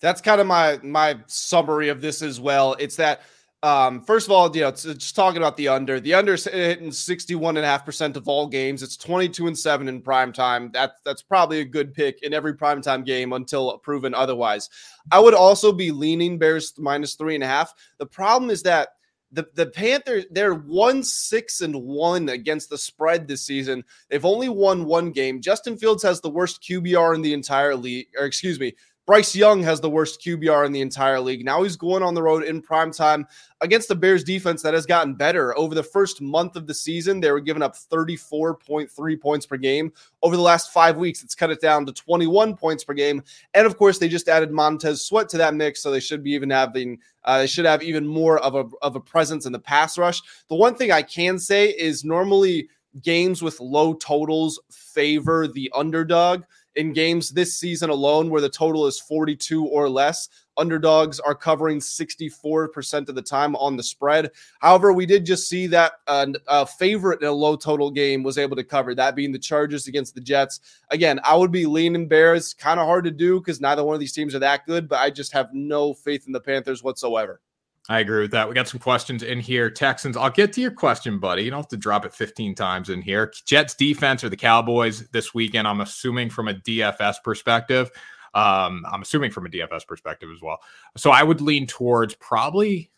That's 0.00 0.20
kind 0.20 0.40
of 0.40 0.46
my 0.46 0.78
my 0.82 1.18
summary 1.28 1.88
of 1.88 2.02
this 2.02 2.20
as 2.20 2.38
well. 2.38 2.76
It's 2.78 2.96
that 2.96 3.22
um, 3.64 4.02
first 4.02 4.26
of 4.26 4.32
all, 4.32 4.54
you 4.54 4.60
know, 4.60 4.72
just 4.72 5.16
talking 5.16 5.38
about 5.38 5.56
the 5.56 5.68
under. 5.68 5.98
The 5.98 6.12
under 6.12 6.34
is 6.34 6.44
hitting 6.44 6.90
61.5% 6.90 8.14
of 8.14 8.28
all 8.28 8.46
games. 8.46 8.82
It's 8.82 8.98
22 8.98 9.46
and 9.46 9.58
7 9.58 9.88
in 9.88 10.02
prime 10.02 10.34
time. 10.34 10.70
That, 10.74 10.96
that's 11.02 11.22
probably 11.22 11.60
a 11.60 11.64
good 11.64 11.94
pick 11.94 12.22
in 12.22 12.34
every 12.34 12.52
prime 12.52 12.82
time 12.82 13.04
game 13.04 13.32
until 13.32 13.78
proven 13.78 14.12
otherwise. 14.12 14.68
I 15.10 15.18
would 15.18 15.32
also 15.32 15.72
be 15.72 15.92
leaning 15.92 16.38
Bears 16.38 16.74
minus 16.76 17.14
three 17.14 17.36
and 17.36 17.42
a 17.42 17.46
half. 17.46 17.72
The 17.96 18.04
problem 18.04 18.50
is 18.50 18.62
that 18.64 18.90
the, 19.32 19.48
the 19.54 19.66
Panthers, 19.66 20.26
they're 20.30 20.54
one 20.54 21.02
six 21.02 21.62
and 21.62 21.74
one 21.74 22.28
against 22.28 22.68
the 22.68 22.76
spread 22.76 23.26
this 23.26 23.46
season. 23.46 23.82
They've 24.10 24.26
only 24.26 24.50
won 24.50 24.84
one 24.84 25.10
game. 25.10 25.40
Justin 25.40 25.78
Fields 25.78 26.02
has 26.02 26.20
the 26.20 26.28
worst 26.28 26.62
QBR 26.62 27.14
in 27.14 27.22
the 27.22 27.32
entire 27.32 27.74
league, 27.74 28.08
or 28.18 28.26
excuse 28.26 28.60
me, 28.60 28.74
Bryce 29.06 29.36
Young 29.36 29.62
has 29.62 29.82
the 29.82 29.90
worst 29.90 30.22
QBR 30.22 30.64
in 30.64 30.72
the 30.72 30.80
entire 30.80 31.20
league. 31.20 31.44
Now 31.44 31.62
he's 31.62 31.76
going 31.76 32.02
on 32.02 32.14
the 32.14 32.22
road 32.22 32.42
in 32.42 32.62
prime 32.62 32.90
time 32.90 33.26
against 33.60 33.88
the 33.88 33.94
Bears 33.94 34.24
defense 34.24 34.62
that 34.62 34.72
has 34.72 34.86
gotten 34.86 35.14
better. 35.14 35.56
Over 35.58 35.74
the 35.74 35.82
first 35.82 36.22
month 36.22 36.56
of 36.56 36.66
the 36.66 36.72
season, 36.72 37.20
they 37.20 37.30
were 37.30 37.40
giving 37.40 37.62
up 37.62 37.76
34.3 37.76 39.20
points 39.20 39.44
per 39.44 39.58
game. 39.58 39.92
Over 40.22 40.36
the 40.36 40.42
last 40.42 40.72
five 40.72 40.96
weeks, 40.96 41.22
it's 41.22 41.34
cut 41.34 41.50
it 41.50 41.60
down 41.60 41.84
to 41.84 41.92
21 41.92 42.56
points 42.56 42.82
per 42.82 42.94
game. 42.94 43.22
And 43.52 43.66
of 43.66 43.76
course, 43.76 43.98
they 43.98 44.08
just 44.08 44.28
added 44.28 44.50
Montez 44.50 45.02
Sweat 45.02 45.28
to 45.30 45.38
that 45.38 45.54
mix, 45.54 45.82
so 45.82 45.90
they 45.90 46.00
should 46.00 46.24
be 46.24 46.30
even 46.30 46.48
having 46.48 46.98
uh, 47.24 47.38
they 47.38 47.46
should 47.46 47.66
have 47.66 47.82
even 47.82 48.06
more 48.06 48.38
of 48.38 48.54
a 48.54 48.64
of 48.80 48.96
a 48.96 49.00
presence 49.00 49.44
in 49.44 49.52
the 49.52 49.58
pass 49.58 49.98
rush. 49.98 50.22
The 50.48 50.54
one 50.54 50.76
thing 50.76 50.92
I 50.92 51.02
can 51.02 51.38
say 51.38 51.68
is 51.70 52.04
normally 52.04 52.68
games 53.02 53.42
with 53.42 53.60
low 53.60 53.94
totals 53.94 54.60
favor 54.70 55.48
the 55.48 55.70
underdog 55.74 56.44
in 56.76 56.92
games 56.92 57.30
this 57.30 57.54
season 57.54 57.90
alone 57.90 58.30
where 58.30 58.40
the 58.40 58.48
total 58.48 58.86
is 58.86 59.00
42 59.00 59.66
or 59.66 59.88
less. 59.88 60.28
Underdogs 60.56 61.18
are 61.18 61.34
covering 61.34 61.80
64% 61.80 63.08
of 63.08 63.14
the 63.14 63.22
time 63.22 63.56
on 63.56 63.76
the 63.76 63.82
spread. 63.82 64.30
However, 64.60 64.92
we 64.92 65.04
did 65.04 65.26
just 65.26 65.48
see 65.48 65.66
that 65.68 65.94
uh, 66.06 66.26
a 66.46 66.64
favorite 66.64 67.22
in 67.22 67.26
a 67.26 67.32
low 67.32 67.56
total 67.56 67.90
game 67.90 68.22
was 68.22 68.38
able 68.38 68.56
to 68.56 68.64
cover, 68.64 68.94
that 68.94 69.16
being 69.16 69.32
the 69.32 69.38
Chargers 69.38 69.88
against 69.88 70.14
the 70.14 70.20
Jets. 70.20 70.60
Again, 70.90 71.18
I 71.24 71.34
would 71.36 71.50
be 71.50 71.66
leaning 71.66 72.06
Bears. 72.06 72.54
Kind 72.54 72.78
of 72.78 72.86
hard 72.86 73.04
to 73.04 73.10
do 73.10 73.40
because 73.40 73.60
neither 73.60 73.82
one 73.82 73.94
of 73.94 74.00
these 74.00 74.12
teams 74.12 74.34
are 74.34 74.40
that 74.40 74.64
good, 74.66 74.88
but 74.88 75.00
I 75.00 75.10
just 75.10 75.32
have 75.32 75.52
no 75.52 75.92
faith 75.92 76.26
in 76.26 76.32
the 76.32 76.40
Panthers 76.40 76.82
whatsoever. 76.82 77.40
I 77.88 78.00
agree 78.00 78.22
with 78.22 78.30
that. 78.30 78.48
We 78.48 78.54
got 78.54 78.68
some 78.68 78.80
questions 78.80 79.22
in 79.22 79.40
here. 79.40 79.68
Texans, 79.68 80.16
I'll 80.16 80.30
get 80.30 80.54
to 80.54 80.60
your 80.60 80.70
question, 80.70 81.18
buddy. 81.18 81.42
You 81.42 81.50
don't 81.50 81.58
have 81.58 81.68
to 81.68 81.76
drop 81.76 82.06
it 82.06 82.14
15 82.14 82.54
times 82.54 82.88
in 82.88 83.02
here. 83.02 83.30
Jets 83.44 83.74
defense 83.74 84.24
or 84.24 84.30
the 84.30 84.36
Cowboys 84.36 85.06
this 85.08 85.34
weekend, 85.34 85.68
I'm 85.68 85.82
assuming 85.82 86.30
from 86.30 86.48
a 86.48 86.54
DFS 86.54 87.16
perspective. 87.22 87.90
Um, 88.32 88.84
I'm 88.90 89.02
assuming 89.02 89.30
from 89.30 89.46
a 89.46 89.50
DFS 89.50 89.86
perspective 89.86 90.30
as 90.34 90.40
well. 90.40 90.60
So 90.96 91.10
I 91.10 91.22
would 91.22 91.42
lean 91.42 91.66
towards 91.66 92.14
probably 92.14 92.90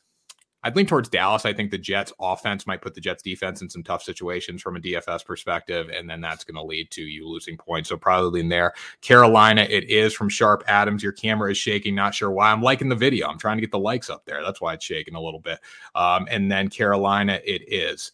I'd 0.66 0.74
lean 0.74 0.86
towards 0.86 1.08
Dallas. 1.08 1.44
I 1.44 1.52
think 1.52 1.70
the 1.70 1.78
Jets 1.78 2.12
offense 2.18 2.66
might 2.66 2.82
put 2.82 2.92
the 2.92 3.00
Jets 3.00 3.22
defense 3.22 3.62
in 3.62 3.70
some 3.70 3.84
tough 3.84 4.02
situations 4.02 4.60
from 4.60 4.74
a 4.74 4.80
DFS 4.80 5.24
perspective, 5.24 5.90
and 5.90 6.10
then 6.10 6.20
that's 6.20 6.42
going 6.42 6.56
to 6.56 6.62
lead 6.64 6.90
to 6.90 7.02
you 7.02 7.28
losing 7.28 7.56
points. 7.56 7.88
So 7.88 7.96
probably 7.96 8.40
in 8.40 8.48
there. 8.48 8.74
Carolina, 9.00 9.62
it 9.70 9.88
is 9.88 10.12
from 10.12 10.28
Sharp 10.28 10.64
Adams. 10.66 11.04
Your 11.04 11.12
camera 11.12 11.52
is 11.52 11.56
shaking. 11.56 11.94
Not 11.94 12.16
sure 12.16 12.32
why. 12.32 12.50
I'm 12.50 12.62
liking 12.62 12.88
the 12.88 12.96
video. 12.96 13.28
I'm 13.28 13.38
trying 13.38 13.58
to 13.58 13.60
get 13.60 13.70
the 13.70 13.78
likes 13.78 14.10
up 14.10 14.24
there. 14.24 14.42
That's 14.42 14.60
why 14.60 14.74
it's 14.74 14.84
shaking 14.84 15.14
a 15.14 15.22
little 15.22 15.38
bit. 15.38 15.60
Um, 15.94 16.26
and 16.28 16.50
then 16.50 16.68
Carolina, 16.68 17.38
it 17.44 17.62
is. 17.72 18.10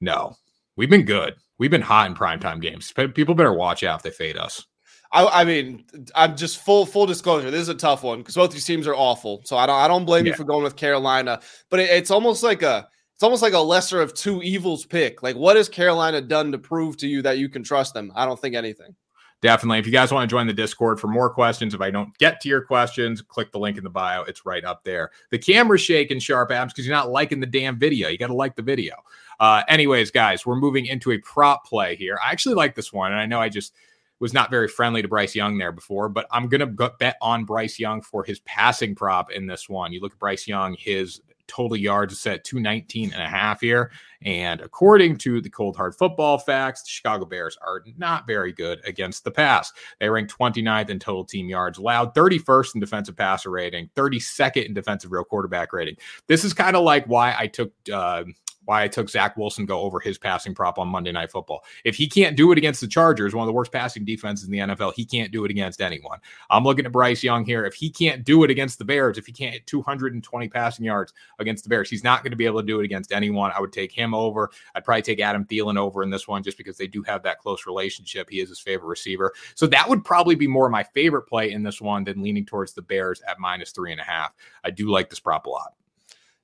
No, 0.00 0.36
we've 0.76 0.90
been 0.90 1.06
good. 1.06 1.34
We've 1.58 1.72
been 1.72 1.82
hot 1.82 2.08
in 2.08 2.14
primetime 2.14 2.62
games. 2.62 2.92
People 2.92 3.34
better 3.34 3.52
watch 3.52 3.82
out 3.82 3.98
if 3.98 4.02
they 4.04 4.10
fade 4.10 4.36
us. 4.36 4.64
I, 5.12 5.42
I, 5.42 5.44
mean, 5.44 5.84
I'm 6.14 6.36
just 6.36 6.58
full 6.58 6.84
full 6.86 7.06
disclosure. 7.06 7.50
This 7.50 7.62
is 7.62 7.68
a 7.68 7.74
tough 7.74 8.02
one 8.02 8.18
because 8.18 8.34
both 8.34 8.52
these 8.52 8.64
teams 8.64 8.86
are 8.86 8.94
awful. 8.94 9.42
So 9.44 9.56
I 9.56 9.66
don't 9.66 9.78
I 9.78 9.88
don't 9.88 10.04
blame 10.04 10.26
yeah. 10.26 10.32
you 10.32 10.36
for 10.36 10.44
going 10.44 10.64
with 10.64 10.76
Carolina, 10.76 11.40
but 11.70 11.80
it, 11.80 11.90
it's 11.90 12.10
almost 12.10 12.42
like 12.42 12.62
a 12.62 12.88
it's 13.14 13.22
almost 13.22 13.42
like 13.42 13.54
a 13.54 13.58
lesser 13.58 14.02
of 14.02 14.12
two 14.12 14.42
evils 14.42 14.84
pick. 14.84 15.22
Like, 15.22 15.36
what 15.36 15.56
has 15.56 15.70
Carolina 15.70 16.20
done 16.20 16.52
to 16.52 16.58
prove 16.58 16.98
to 16.98 17.08
you 17.08 17.22
that 17.22 17.38
you 17.38 17.48
can 17.48 17.62
trust 17.62 17.94
them? 17.94 18.12
I 18.14 18.26
don't 18.26 18.38
think 18.38 18.54
anything. 18.54 18.94
Definitely. 19.42 19.78
If 19.78 19.86
you 19.86 19.92
guys 19.92 20.12
want 20.12 20.28
to 20.28 20.34
join 20.34 20.46
the 20.46 20.52
Discord 20.52 20.98
for 20.98 21.08
more 21.08 21.30
questions, 21.30 21.72
if 21.72 21.80
I 21.80 21.90
don't 21.90 22.16
get 22.18 22.40
to 22.42 22.48
your 22.48 22.62
questions, 22.62 23.22
click 23.22 23.52
the 23.52 23.58
link 23.58 23.78
in 23.78 23.84
the 23.84 23.90
bio. 23.90 24.22
It's 24.22 24.44
right 24.44 24.64
up 24.64 24.82
there. 24.84 25.10
The 25.30 25.38
camera's 25.38 25.82
shaking 25.82 26.18
sharp 26.18 26.50
abs 26.50 26.72
because 26.72 26.86
you're 26.86 26.96
not 26.96 27.10
liking 27.10 27.40
the 27.40 27.46
damn 27.46 27.78
video. 27.78 28.08
You 28.08 28.18
got 28.18 28.26
to 28.28 28.34
like 28.34 28.56
the 28.56 28.62
video. 28.62 28.94
Uh, 29.38 29.62
anyways, 29.68 30.10
guys, 30.10 30.44
we're 30.44 30.56
moving 30.56 30.86
into 30.86 31.12
a 31.12 31.18
prop 31.18 31.66
play 31.66 31.96
here. 31.96 32.18
I 32.22 32.32
actually 32.32 32.54
like 32.54 32.74
this 32.74 32.92
one, 32.92 33.12
and 33.12 33.20
I 33.20 33.26
know 33.26 33.40
I 33.40 33.48
just 33.48 33.74
was 34.20 34.32
not 34.32 34.50
very 34.50 34.68
friendly 34.68 35.02
to 35.02 35.08
Bryce 35.08 35.34
Young 35.34 35.58
there 35.58 35.72
before, 35.72 36.08
but 36.08 36.26
I'm 36.30 36.48
going 36.48 36.60
to 36.60 36.90
bet 36.98 37.16
on 37.20 37.44
Bryce 37.44 37.78
Young 37.78 38.00
for 38.02 38.24
his 38.24 38.40
passing 38.40 38.94
prop 38.94 39.30
in 39.30 39.46
this 39.46 39.68
one. 39.68 39.92
You 39.92 40.00
look 40.00 40.12
at 40.12 40.18
Bryce 40.18 40.46
Young, 40.48 40.74
his 40.78 41.20
total 41.46 41.76
yards 41.76 42.12
is 42.12 42.20
set 42.20 42.44
219 42.44 43.12
and 43.12 43.22
a 43.22 43.28
half 43.28 43.60
here. 43.60 43.90
And 44.22 44.60
according 44.60 45.18
to 45.18 45.40
the 45.40 45.50
cold 45.50 45.76
hard 45.76 45.94
football 45.94 46.38
facts, 46.38 46.82
the 46.82 46.88
Chicago 46.88 47.24
Bears 47.24 47.56
are 47.64 47.82
not 47.96 48.26
very 48.26 48.52
good 48.52 48.80
against 48.84 49.24
the 49.24 49.30
pass. 49.30 49.72
They 50.00 50.08
rank 50.08 50.30
29th 50.30 50.90
in 50.90 50.98
total 50.98 51.24
team 51.24 51.48
yards 51.48 51.78
allowed, 51.78 52.14
31st 52.14 52.74
in 52.74 52.80
defensive 52.80 53.16
passer 53.16 53.50
rating, 53.50 53.90
32nd 53.94 54.66
in 54.66 54.74
defensive 54.74 55.12
real 55.12 55.24
quarterback 55.24 55.72
rating. 55.72 55.96
This 56.26 56.44
is 56.44 56.52
kind 56.52 56.76
of 56.76 56.82
like 56.82 57.06
why 57.06 57.34
I 57.38 57.46
took 57.46 57.72
uh, 57.92 58.24
why 58.66 58.82
I 58.82 58.88
took 58.88 59.08
Zach 59.08 59.36
Wilson 59.36 59.64
go 59.64 59.80
over 59.80 59.98
his 59.98 60.18
passing 60.18 60.54
prop 60.54 60.78
on 60.78 60.88
Monday 60.88 61.12
Night 61.12 61.30
Football. 61.30 61.64
If 61.84 61.96
he 61.96 62.08
can't 62.08 62.36
do 62.36 62.52
it 62.52 62.58
against 62.58 62.80
the 62.80 62.86
Chargers, 62.86 63.34
one 63.34 63.44
of 63.44 63.46
the 63.46 63.52
worst 63.52 63.72
passing 63.72 64.04
defenses 64.04 64.44
in 64.46 64.52
the 64.52 64.58
NFL, 64.58 64.92
he 64.94 65.04
can't 65.04 65.32
do 65.32 65.44
it 65.44 65.50
against 65.50 65.80
anyone. 65.80 66.18
I'm 66.50 66.64
looking 66.64 66.84
at 66.84 66.92
Bryce 66.92 67.22
Young 67.22 67.44
here. 67.44 67.64
If 67.64 67.74
he 67.74 67.88
can't 67.88 68.24
do 68.24 68.44
it 68.44 68.50
against 68.50 68.78
the 68.78 68.84
Bears, 68.84 69.18
if 69.18 69.26
he 69.26 69.32
can't 69.32 69.54
hit 69.54 69.66
220 69.66 70.48
passing 70.48 70.84
yards 70.84 71.12
against 71.38 71.64
the 71.64 71.70
Bears, 71.70 71.88
he's 71.88 72.04
not 72.04 72.22
going 72.22 72.32
to 72.32 72.36
be 72.36 72.46
able 72.46 72.60
to 72.60 72.66
do 72.66 72.80
it 72.80 72.84
against 72.84 73.12
anyone. 73.12 73.52
I 73.56 73.60
would 73.60 73.72
take 73.72 73.92
him 73.92 74.14
over. 74.14 74.50
I'd 74.74 74.84
probably 74.84 75.02
take 75.02 75.20
Adam 75.20 75.44
Thielen 75.44 75.78
over 75.78 76.02
in 76.02 76.10
this 76.10 76.26
one 76.26 76.42
just 76.42 76.58
because 76.58 76.76
they 76.76 76.88
do 76.88 77.02
have 77.04 77.22
that 77.22 77.38
close 77.38 77.66
relationship. 77.66 78.28
He 78.28 78.40
is 78.40 78.48
his 78.48 78.60
favorite 78.60 78.88
receiver. 78.88 79.32
So 79.54 79.66
that 79.68 79.88
would 79.88 80.04
probably 80.04 80.34
be 80.34 80.48
more 80.48 80.68
my 80.68 80.82
favorite 80.82 81.22
play 81.22 81.52
in 81.52 81.62
this 81.62 81.80
one 81.80 82.04
than 82.04 82.22
leaning 82.22 82.44
towards 82.44 82.72
the 82.72 82.82
Bears 82.82 83.22
at 83.28 83.38
minus 83.38 83.70
three 83.70 83.92
and 83.92 84.00
a 84.00 84.04
half. 84.04 84.34
I 84.64 84.70
do 84.70 84.90
like 84.90 85.08
this 85.08 85.20
prop 85.20 85.46
a 85.46 85.50
lot. 85.50 85.74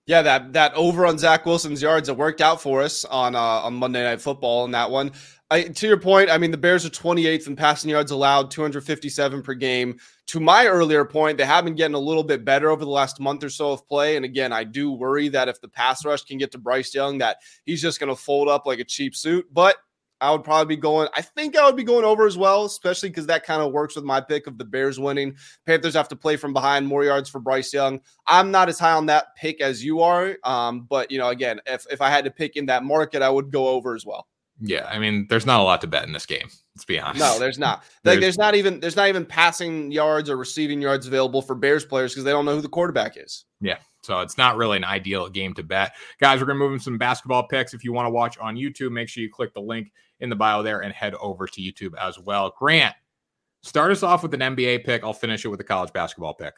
Yeah, 0.06 0.22
that 0.22 0.52
that 0.54 0.74
over 0.74 1.06
on 1.06 1.16
Zach 1.16 1.46
Wilson's 1.46 1.80
yards 1.80 2.08
it 2.08 2.16
worked 2.16 2.40
out 2.40 2.60
for 2.60 2.82
us 2.82 3.04
on 3.04 3.36
uh, 3.36 3.38
on 3.38 3.74
Monday 3.74 4.02
Night 4.02 4.20
Football 4.20 4.64
in 4.64 4.72
that 4.72 4.90
one. 4.90 5.12
I, 5.50 5.64
to 5.64 5.86
your 5.86 5.98
point, 5.98 6.30
I 6.30 6.38
mean 6.38 6.50
the 6.50 6.56
Bears 6.56 6.84
are 6.86 6.90
28th 6.90 7.46
in 7.46 7.56
passing 7.56 7.90
yards 7.90 8.10
allowed, 8.10 8.50
257 8.50 9.42
per 9.42 9.54
game. 9.54 9.98
To 10.28 10.40
my 10.40 10.66
earlier 10.66 11.04
point, 11.04 11.36
they 11.36 11.44
have 11.44 11.64
been 11.64 11.74
getting 11.74 11.94
a 11.94 12.00
little 12.00 12.24
bit 12.24 12.44
better 12.44 12.70
over 12.70 12.84
the 12.84 12.90
last 12.90 13.20
month 13.20 13.44
or 13.44 13.50
so 13.50 13.72
of 13.72 13.86
play. 13.86 14.16
And 14.16 14.24
again, 14.24 14.52
I 14.52 14.64
do 14.64 14.90
worry 14.90 15.28
that 15.28 15.48
if 15.48 15.60
the 15.60 15.68
pass 15.68 16.04
rush 16.04 16.22
can 16.22 16.38
get 16.38 16.52
to 16.52 16.58
Bryce 16.58 16.94
Young, 16.94 17.18
that 17.18 17.36
he's 17.66 17.82
just 17.82 18.00
going 18.00 18.08
to 18.08 18.16
fold 18.16 18.48
up 18.48 18.64
like 18.64 18.78
a 18.78 18.84
cheap 18.84 19.14
suit. 19.14 19.46
But 19.52 19.76
I 20.22 20.30
would 20.30 20.44
probably 20.44 20.76
be 20.76 20.80
going. 20.80 21.08
I 21.14 21.20
think 21.20 21.56
I 21.56 21.66
would 21.66 21.76
be 21.76 21.82
going 21.82 22.04
over 22.04 22.26
as 22.26 22.38
well, 22.38 22.64
especially 22.64 23.08
because 23.08 23.26
that 23.26 23.44
kind 23.44 23.60
of 23.60 23.72
works 23.72 23.96
with 23.96 24.04
my 24.04 24.20
pick 24.20 24.46
of 24.46 24.56
the 24.56 24.64
Bears 24.64 25.00
winning. 25.00 25.34
Panthers 25.66 25.94
have 25.94 26.08
to 26.08 26.16
play 26.16 26.36
from 26.36 26.52
behind, 26.52 26.86
more 26.86 27.04
yards 27.04 27.28
for 27.28 27.40
Bryce 27.40 27.72
Young. 27.72 28.00
I'm 28.28 28.52
not 28.52 28.68
as 28.68 28.78
high 28.78 28.92
on 28.92 29.06
that 29.06 29.34
pick 29.36 29.60
as 29.60 29.84
you 29.84 30.00
are, 30.00 30.36
um, 30.44 30.86
but 30.88 31.10
you 31.10 31.18
know, 31.18 31.28
again, 31.28 31.60
if 31.66 31.84
if 31.90 32.00
I 32.00 32.08
had 32.08 32.24
to 32.24 32.30
pick 32.30 32.56
in 32.56 32.66
that 32.66 32.84
market, 32.84 33.20
I 33.20 33.28
would 33.28 33.50
go 33.50 33.68
over 33.68 33.96
as 33.96 34.06
well. 34.06 34.28
Yeah, 34.60 34.86
I 34.88 35.00
mean, 35.00 35.26
there's 35.28 35.46
not 35.46 35.58
a 35.58 35.64
lot 35.64 35.80
to 35.80 35.88
bet 35.88 36.06
in 36.06 36.12
this 36.12 36.26
game. 36.26 36.48
Let's 36.76 36.84
be 36.84 37.00
honest. 37.00 37.18
No, 37.18 37.38
there's 37.40 37.58
not. 37.58 37.82
there's, 38.04 38.16
like, 38.16 38.20
there's 38.20 38.38
not 38.38 38.54
even 38.54 38.78
there's 38.78 38.94
not 38.94 39.08
even 39.08 39.26
passing 39.26 39.90
yards 39.90 40.30
or 40.30 40.36
receiving 40.36 40.80
yards 40.80 41.08
available 41.08 41.42
for 41.42 41.56
Bears 41.56 41.84
players 41.84 42.12
because 42.12 42.22
they 42.22 42.30
don't 42.30 42.44
know 42.44 42.54
who 42.54 42.60
the 42.60 42.68
quarterback 42.68 43.16
is. 43.16 43.44
Yeah, 43.60 43.78
so 44.02 44.20
it's 44.20 44.36
not 44.36 44.56
really 44.56 44.76
an 44.76 44.84
ideal 44.84 45.28
game 45.28 45.54
to 45.54 45.62
bet. 45.62 45.94
Guys, 46.20 46.40
we're 46.40 46.46
going 46.46 46.58
to 46.58 46.64
move 46.64 46.72
in 46.74 46.80
some 46.80 46.98
basketball 46.98 47.46
picks. 47.46 47.72
If 47.72 47.84
you 47.84 47.92
want 47.92 48.06
to 48.06 48.10
watch 48.10 48.36
on 48.38 48.56
YouTube, 48.56 48.90
make 48.90 49.08
sure 49.08 49.22
you 49.22 49.30
click 49.30 49.54
the 49.54 49.60
link 49.60 49.92
in 50.20 50.28
the 50.28 50.36
bio 50.36 50.62
there 50.62 50.80
and 50.80 50.92
head 50.92 51.14
over 51.14 51.46
to 51.46 51.60
YouTube 51.60 51.94
as 52.00 52.18
well. 52.18 52.54
Grant, 52.58 52.94
start 53.62 53.92
us 53.92 54.02
off 54.02 54.22
with 54.22 54.34
an 54.34 54.40
NBA 54.40 54.84
pick. 54.84 55.04
I'll 55.04 55.12
finish 55.12 55.44
it 55.44 55.48
with 55.48 55.60
a 55.60 55.64
college 55.64 55.92
basketball 55.92 56.34
pick. 56.34 56.54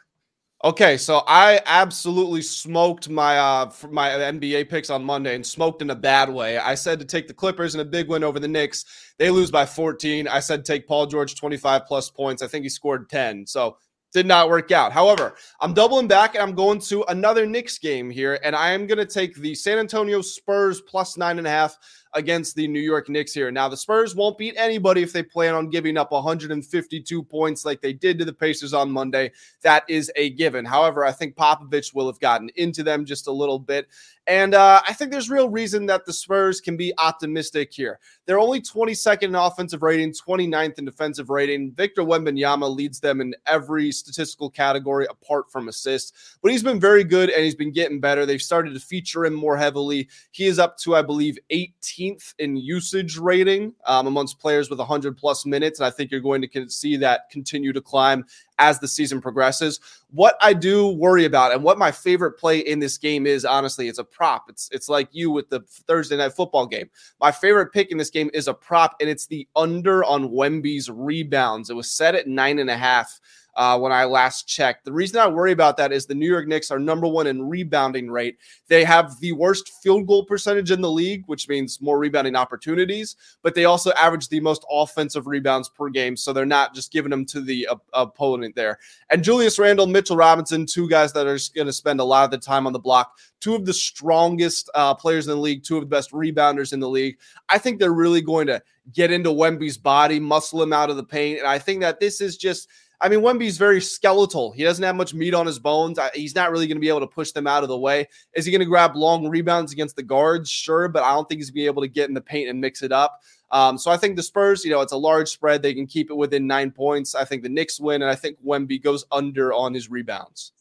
Okay, 0.65 0.97
so 0.97 1.23
I 1.27 1.61
absolutely 1.67 2.41
smoked 2.41 3.11
my 3.11 3.37
uh 3.37 3.71
my 3.91 4.09
NBA 4.09 4.71
picks 4.71 4.89
on 4.89 5.05
Monday 5.05 5.35
and 5.35 5.45
smoked 5.45 5.83
in 5.83 5.91
a 5.91 5.95
bad 5.95 6.31
way. 6.31 6.57
I 6.57 6.75
said 6.75 6.99
to 7.01 7.05
take 7.05 7.29
the 7.29 7.35
Clippers 7.35 7.75
in 7.75 7.83
a 7.83 7.85
big 7.85 8.09
win 8.09 8.25
over 8.25 8.41
the 8.41 8.49
Knicks. 8.49 9.13
They 9.19 9.29
lose 9.29 9.51
by 9.51 9.67
14. 9.67 10.27
I 10.27 10.41
said 10.41 10.65
take 10.65 10.89
Paul 10.89 11.05
George 11.05 11.35
25 11.35 11.83
plus 11.87 12.09
points. 12.09 12.41
I 12.41 12.47
think 12.47 12.63
he 12.63 12.71
scored 12.71 13.11
10. 13.11 13.47
So 13.47 13.77
did 14.15 14.27
not 14.27 14.49
work 14.49 14.71
out. 14.71 14.93
However, 14.93 15.35
I'm 15.61 15.75
doubling 15.75 16.07
back 16.07 16.35
and 16.35 16.43
I'm 16.43 16.55
going 16.55 16.79
to 16.83 17.03
another 17.09 17.45
Knicks 17.45 17.79
game 17.79 18.09
here, 18.09 18.39
and 18.45 18.55
I 18.57 18.71
am 18.71 18.87
going 18.87 18.99
to 18.99 19.07
take 19.07 19.35
the 19.35 19.55
San 19.57 19.79
Antonio 19.79 20.23
Spurs 20.23 20.81
plus 20.81 21.19
nine 21.19 21.39
and 21.39 21.47
a 21.47 21.51
half 21.51 21.77
against 22.15 22.55
the 22.55 22.69
New 22.69 22.81
York 22.81 23.09
Knicks 23.09 23.35
here. 23.35 23.51
Now, 23.51 23.69
the 23.69 23.77
Spurs 23.77 24.15
won't 24.15 24.39
beat 24.39 24.55
anybody 24.57 25.03
if 25.03 25.13
they 25.13 25.25
plan 25.25 25.55
on 25.55 25.69
giving 25.69 25.97
up 25.97 26.13
152 26.13 27.23
points 27.25 27.65
like 27.65 27.81
they 27.81 27.93
did 27.93 28.19
to 28.21 28.25
the 28.25 28.33
Pacers 28.33 28.73
on 28.73 28.89
Monday. 28.89 29.33
That 29.63 29.85
is 29.89 30.13
a 30.15 30.31
given. 30.31 30.65
However, 30.65 31.05
I 31.05 31.11
think 31.11 31.35
Popovich 31.35 31.93
will 31.93 32.07
have 32.07 32.21
gotten 32.21 32.51
into 32.55 32.85
them 32.85 33.05
just 33.05 33.27
a 33.27 33.33
little 33.33 33.59
bit. 33.59 33.89
And 34.27 34.55
uh, 34.55 34.81
I 34.89 34.95
think 34.95 35.11
there's 35.11 35.29
real 35.29 35.51
reason 35.51 35.85
that 35.87 36.07
the 36.07 36.13
Spurs 36.13 36.61
can 36.61 36.79
be 36.79 36.95
optimistic 36.97 37.73
here. 37.73 37.99
They're 38.25 38.39
only 38.39 38.61
22nd 38.61 39.25
in 39.25 39.35
offensive 39.35 39.83
rating, 39.83 40.13
29th 40.13 40.79
in 40.79 40.87
defensive 40.87 41.29
rating. 41.29 41.73
Victor 41.73 42.03
Wembanyama 42.03 42.75
leads 42.75 43.01
them 43.01 43.21
in 43.21 43.35
every 43.47 43.93
statistical 43.93 44.49
category 44.49 45.07
apart 45.11 45.51
from 45.53 45.69
assists, 45.69 46.39
but 46.43 46.51
he's 46.51 46.63
been 46.63 46.81
very 46.81 47.05
good 47.05 47.29
and 47.29 47.45
he's 47.45 47.55
been 47.55 47.73
getting 47.73 48.01
better. 48.01 48.25
They've 48.25 48.41
started 48.41 48.73
to 48.73 48.81
feature 48.81 49.27
him 49.27 49.35
more 49.35 49.59
heavily. 49.59 50.09
He 50.31 50.47
is 50.47 50.59
up 50.59 50.79
to, 50.79 50.97
I 50.97 51.03
believe, 51.03 51.39
18th 51.53 52.35
in 52.39 52.57
usage 52.57 53.19
rating 53.19 53.75
um, 53.85 54.07
amongst 54.07 54.39
players 54.39 54.71
with 54.71 54.79
100 54.79 55.19
plus 55.19 55.45
minutes. 55.45 55.81
And 55.81 55.87
I 55.87 55.91
think 55.91 56.11
you're 56.11 56.21
going 56.21 56.41
to 56.41 56.71
see 56.71 56.97
that 56.97 57.29
continue 57.29 57.75
to 57.75 57.83
climb 57.83 58.25
as 58.59 58.79
the 58.79 58.89
season 58.89 59.21
progresses. 59.21 59.81
What 60.11 60.37
I 60.41 60.53
do 60.53 60.89
worry 60.89 61.25
about 61.25 61.53
and 61.53 61.63
what 61.63 61.79
my 61.79 61.91
favorite 61.91 62.33
play 62.33 62.61
in 62.61 62.79
this 62.79 62.99
game 62.99 63.27
is, 63.27 63.45
honestly, 63.45 63.89
it's 63.89 63.99
a 63.99 64.05
prop. 64.15 64.45
It's 64.49 64.71
it's 64.73 64.89
like 64.89 65.09
you 65.13 65.31
with 65.31 65.51
the 65.51 65.61
Thursday 65.87 66.17
night 66.17 66.33
football 66.33 66.67
game. 66.67 66.89
My 67.21 67.31
favorite 67.31 67.73
pick 67.73 67.91
in 67.91 67.99
this 67.99 68.11
game 68.11 68.31
is 68.33 68.49
a 68.49 68.55
prop, 68.55 68.97
and 69.01 69.11
it's 69.11 69.27
the 69.27 69.47
under 69.57 70.05
on 70.05 70.31
Wemby's 70.31 70.89
rebounds. 70.89 71.69
It 71.69 71.75
was 71.75 71.91
set 71.91 72.15
at 72.15 72.27
nine 72.27 72.59
and 72.59 72.71
a 72.71 72.77
half 72.77 73.21
uh, 73.57 73.79
when 73.79 73.93
I 73.93 74.05
last 74.05 74.49
checked. 74.49 74.85
The 74.85 74.93
reason 74.93 75.21
I 75.21 75.27
worry 75.27 75.53
about 75.53 75.77
that 75.77 75.93
is 75.93 76.07
the 76.07 76.15
New 76.15 76.29
York 76.29 76.47
Knicks 76.47 76.71
are 76.71 76.79
number 76.79 77.07
one 77.07 77.27
in 77.27 77.49
rebounding 77.49 78.11
rate. 78.11 78.39
They 78.69 78.85
have 78.85 79.19
the 79.21 79.33
worst 79.33 79.71
field 79.83 80.07
goal 80.07 80.25
percentage 80.25 80.71
in 80.71 80.81
the 80.81 80.91
league, 80.91 81.25
which 81.27 81.49
means 81.49 81.81
more 81.81 81.99
rebounding 81.99 82.37
opportunities, 82.37 83.17
but 83.43 83.55
they 83.55 83.65
also 83.65 83.93
average 83.93 84.29
the 84.29 84.41
most 84.41 84.65
offensive 84.71 85.27
rebounds 85.27 85.69
per 85.69 85.89
game. 85.89 86.17
So 86.17 86.33
they're 86.33 86.47
not 86.47 86.75
just 86.75 86.93
giving 86.93 87.11
them 87.11 87.25
to 87.27 87.41
the 87.41 87.69
uh, 87.69 87.77
opponent 87.93 88.55
there. 88.55 88.79
And 89.11 89.23
Julius 89.23 89.59
Randle, 89.59 89.87
Mitchell 89.87 90.17
Robinson, 90.17 90.67
two 90.67 90.89
guys 90.89 91.13
that 91.13 91.27
are 91.27 91.39
going 91.55 91.67
to 91.67 91.73
spend 91.73 92.01
a 92.01 92.05
lot 92.05 92.25
of 92.25 92.31
the 92.31 92.39
time 92.39 92.67
on 92.67 92.73
the 92.73 92.79
block, 92.79 93.19
two 93.41 93.55
of 93.55 93.67
the 93.67 93.75
strongest 93.75 94.71
uh, 94.75 94.95
players 94.95 95.27
in 95.27 95.35
the 95.35 95.41
league, 95.41 95.63
two 95.63 95.77
of 95.77 95.83
the 95.83 95.87
best 95.87 96.13
rebounders 96.13 96.73
in 96.73 96.81
the 96.81 96.89
league. 96.89 97.19
I 97.49 97.59
think 97.59 97.79
they're 97.79 97.93
really 97.93 98.23
going 98.23 98.47
to 98.47 98.63
get 98.93 99.11
into 99.11 99.31
Wemby's 99.31 99.79
body, 99.79 100.21
muscle 100.21 100.63
him 100.63 100.73
out 100.73 100.91
of 100.91 100.97
the 100.97 101.05
paint. 101.05 101.39
And 101.39 101.49
I 101.49 101.59
think 101.59 101.81
that 101.81 102.01
this 102.01 102.21
is 102.21 102.37
just 102.37 102.69
I 103.01 103.09
mean, 103.09 103.21
Wemby's 103.21 103.59
very 103.59 103.81
skeletal. 103.81 104.53
He 104.53 104.63
doesn't 104.63 104.85
have 104.85 104.97
much 104.97 105.15
meat 105.15 105.35
on 105.35 105.47
his 105.47 105.59
bones. 105.59 105.99
He's 106.15 106.35
not 106.35 106.51
really 106.51 106.67
going 106.67 106.77
to 106.77 106.81
be 106.81 106.89
able 106.89 107.01
to 107.01 107.07
push 107.07 107.33
them 107.33 107.47
out 107.47 107.63
of 107.63 107.69
the 107.69 107.79
way. 107.79 108.09
Is 108.35 108.45
he 108.45 108.53
going 108.53 108.61
to 108.61 108.67
grab 108.67 108.97
long 108.97 109.29
rebounds 109.29 109.73
against 109.73 109.97
the 109.97 110.03
guards? 110.03 110.49
Sure, 110.49 110.89
but 110.89 111.03
I 111.03 111.13
don't 111.13 111.29
think 111.29 111.41
he's 111.41 111.51
going 111.51 111.55
to 111.55 111.63
be 111.63 111.67
able 111.67 111.83
to 111.83 111.89
get 111.89 112.09
in 112.09 112.15
the 112.15 112.21
paint 112.21 112.49
and 112.49 112.61
mix 112.61 112.83
it 112.83 112.93
up. 112.93 113.21
Um, 113.51 113.79
so 113.79 113.91
I 113.91 113.97
think 113.97 114.17
the 114.17 114.23
Spurs, 114.23 114.65
you 114.65 114.71
know, 114.71 114.81
it's 114.81 114.93
a 114.93 114.97
large 114.97 115.29
spread. 115.29 115.63
They 115.63 115.75
can 115.75 115.87
keep 115.87 116.11
it 116.11 116.15
within 116.15 116.47
nine 116.47 116.71
points. 116.71 117.15
I 117.15 117.25
think 117.25 117.43
the 117.43 117.49
Knicks 117.49 117.79
win, 117.79 118.03
and 118.03 118.11
I 118.11 118.15
think 118.15 118.39
Wemby 118.45 118.83
goes 118.83 119.05
under 119.13 119.53
on 119.53 119.75
his 119.75 119.91
rebounds. 119.91 120.53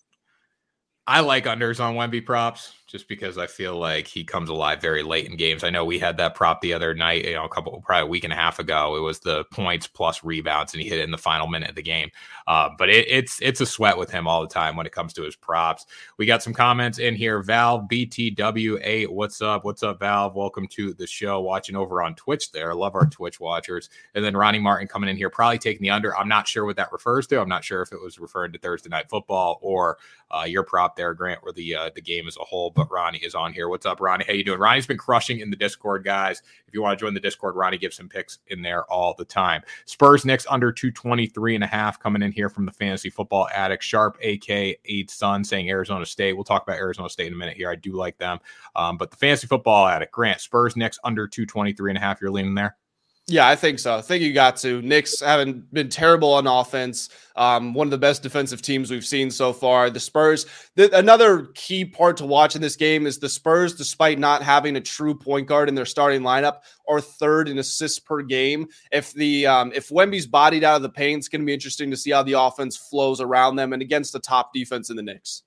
I 1.07 1.21
like 1.21 1.45
unders 1.45 1.79
on 1.83 1.95
Wemby 1.95 2.25
props 2.25 2.73
just 2.93 3.07
because 3.07 3.39
I 3.39 3.47
feel 3.47 3.75
like 3.75 4.05
he 4.05 4.23
comes 4.23 4.49
alive 4.49 4.79
very 4.79 5.01
late 5.01 5.25
in 5.25 5.35
games. 5.35 5.63
I 5.63 5.71
know 5.71 5.83
we 5.83 5.97
had 5.97 6.15
that 6.17 6.35
prop 6.35 6.61
the 6.61 6.73
other 6.73 6.93
night, 6.93 7.25
you 7.25 7.33
know, 7.33 7.43
a 7.43 7.49
couple, 7.49 7.81
probably 7.81 8.03
a 8.03 8.05
week 8.05 8.23
and 8.23 8.31
a 8.31 8.35
half 8.35 8.59
ago. 8.59 8.95
It 8.95 8.99
was 8.99 9.19
the 9.19 9.45
points 9.45 9.87
plus 9.87 10.23
rebounds, 10.23 10.73
and 10.73 10.81
he 10.81 10.87
hit 10.87 10.99
it 10.99 11.03
in 11.03 11.09
the 11.09 11.17
final 11.17 11.47
minute 11.47 11.71
of 11.71 11.75
the 11.75 11.81
game. 11.81 12.11
Uh, 12.45 12.69
but 12.77 12.89
it, 12.89 13.07
it's 13.09 13.41
it's 13.41 13.61
a 13.61 13.65
sweat 13.65 13.97
with 13.97 14.11
him 14.11 14.27
all 14.27 14.41
the 14.41 14.47
time 14.47 14.75
when 14.75 14.85
it 14.85 14.91
comes 14.91 15.11
to 15.13 15.23
his 15.23 15.35
props. 15.35 15.87
We 16.19 16.27
got 16.27 16.43
some 16.43 16.53
comments 16.53 16.99
in 16.99 17.15
here. 17.15 17.41
Valve 17.41 17.87
BTW8, 17.89 19.07
what's 19.09 19.41
up? 19.41 19.65
What's 19.65 19.81
up, 19.81 19.99
Valve? 19.99 20.35
Welcome 20.35 20.67
to 20.67 20.93
the 20.93 21.07
show. 21.07 21.41
Watching 21.41 21.75
over 21.75 21.99
on 22.03 22.13
Twitch 22.13 22.51
there. 22.51 22.75
Love 22.75 22.93
our 22.93 23.07
Twitch 23.07 23.39
watchers. 23.39 23.89
And 24.13 24.23
then 24.23 24.37
Ronnie 24.37 24.59
Martin 24.59 24.87
coming 24.87 25.09
in 25.09 25.17
here, 25.17 25.31
probably 25.31 25.57
taking 25.57 25.81
the 25.81 25.89
under. 25.89 26.15
I'm 26.15 26.29
not 26.29 26.47
sure 26.47 26.63
what 26.63 26.75
that 26.75 26.91
refers 26.91 27.25
to. 27.27 27.41
I'm 27.41 27.49
not 27.49 27.63
sure 27.63 27.81
if 27.81 27.91
it 27.91 27.99
was 27.99 28.19
referring 28.19 28.51
to 28.51 28.59
Thursday 28.59 28.89
night 28.89 29.09
football 29.09 29.57
or 29.63 29.97
uh, 30.29 30.43
your 30.45 30.63
prop 30.63 30.95
there, 30.95 31.13
Grant, 31.13 31.41
or 31.43 31.51
the 31.51 31.75
uh, 31.75 31.89
the 31.93 32.01
game 32.01 32.27
as 32.27 32.37
a 32.37 32.43
whole. 32.43 32.71
But 32.71 32.82
Ronnie 32.91 33.19
is 33.19 33.35
on 33.35 33.53
here. 33.53 33.69
What's 33.69 33.85
up, 33.85 33.99
Ronnie? 33.99 34.25
How 34.27 34.33
you 34.33 34.43
doing? 34.43 34.59
Ronnie's 34.59 34.87
been 34.87 34.97
crushing 34.97 35.39
in 35.39 35.49
the 35.49 35.55
Discord, 35.55 36.03
guys. 36.03 36.41
If 36.67 36.73
you 36.73 36.81
want 36.81 36.97
to 36.97 37.05
join 37.05 37.13
the 37.13 37.19
Discord, 37.19 37.55
Ronnie 37.55 37.77
gives 37.77 37.97
some 37.97 38.09
picks 38.09 38.39
in 38.47 38.61
there 38.61 38.83
all 38.91 39.13
the 39.17 39.25
time. 39.25 39.61
Spurs 39.85 40.25
Knicks 40.25 40.45
under 40.49 40.71
223 40.71 41.55
and 41.55 41.63
a 41.63 41.67
half 41.67 41.99
coming 41.99 42.21
in 42.21 42.31
here 42.31 42.49
from 42.49 42.65
the 42.65 42.71
fantasy 42.71 43.09
football 43.09 43.47
addict. 43.53 43.83
Sharp, 43.83 44.17
AK, 44.23 44.49
Eight 44.49 45.11
Sun 45.11 45.43
saying 45.43 45.69
Arizona 45.69 46.05
State. 46.05 46.33
We'll 46.33 46.43
talk 46.43 46.63
about 46.63 46.77
Arizona 46.77 47.09
State 47.09 47.27
in 47.27 47.33
a 47.33 47.37
minute 47.37 47.57
here. 47.57 47.69
I 47.69 47.75
do 47.75 47.93
like 47.93 48.17
them. 48.17 48.39
Um, 48.75 48.97
but 48.97 49.11
the 49.11 49.17
fantasy 49.17 49.47
football 49.47 49.87
addict, 49.87 50.11
Grant, 50.11 50.41
Spurs 50.41 50.75
Knicks 50.75 50.99
under 51.03 51.27
223 51.27 51.91
and 51.91 51.97
a 51.97 52.01
half. 52.01 52.21
You're 52.21 52.31
leaning 52.31 52.55
there? 52.55 52.77
Yeah, 53.27 53.47
I 53.47 53.55
think 53.55 53.79
so. 53.79 53.95
I 53.95 54.01
think 54.01 54.21
you 54.21 54.33
got 54.33 54.57
to. 54.57 54.81
Knicks 54.81 55.21
haven't 55.21 55.73
been 55.73 55.87
terrible 55.87 56.33
on 56.33 56.45
offense. 56.45 57.07
Um, 57.37 57.73
one 57.73 57.87
of 57.87 57.91
the 57.91 57.97
best 57.97 58.21
defensive 58.21 58.61
teams 58.61 58.91
we've 58.91 59.05
seen 59.05 59.31
so 59.31 59.53
far. 59.53 59.89
The 59.89 59.99
Spurs. 60.01 60.45
The, 60.75 60.95
another 60.97 61.45
key 61.55 61.85
part 61.85 62.17
to 62.17 62.25
watch 62.25 62.57
in 62.57 62.61
this 62.61 62.75
game 62.75 63.07
is 63.07 63.19
the 63.19 63.29
Spurs, 63.29 63.75
despite 63.75 64.19
not 64.19 64.43
having 64.43 64.75
a 64.75 64.81
true 64.81 65.15
point 65.15 65.47
guard 65.47 65.69
in 65.69 65.75
their 65.75 65.85
starting 65.85 66.21
lineup, 66.21 66.63
are 66.89 66.99
third 66.99 67.47
in 67.47 67.59
assists 67.59 67.97
per 67.97 68.21
game. 68.23 68.67
If 68.91 69.13
the 69.13 69.47
um, 69.47 69.71
if 69.73 69.87
Wemby's 69.89 70.27
bodied 70.27 70.65
out 70.65 70.75
of 70.75 70.81
the 70.81 70.89
paint, 70.89 71.19
it's 71.19 71.29
going 71.29 71.41
to 71.41 71.45
be 71.45 71.53
interesting 71.53 71.89
to 71.91 71.97
see 71.97 72.11
how 72.11 72.23
the 72.23 72.33
offense 72.33 72.75
flows 72.75 73.21
around 73.21 73.55
them 73.55 73.71
and 73.71 73.81
against 73.81 74.11
the 74.11 74.19
top 74.19 74.53
defense 74.53 74.89
in 74.89 74.97
the 74.97 75.03
Knicks. 75.03 75.43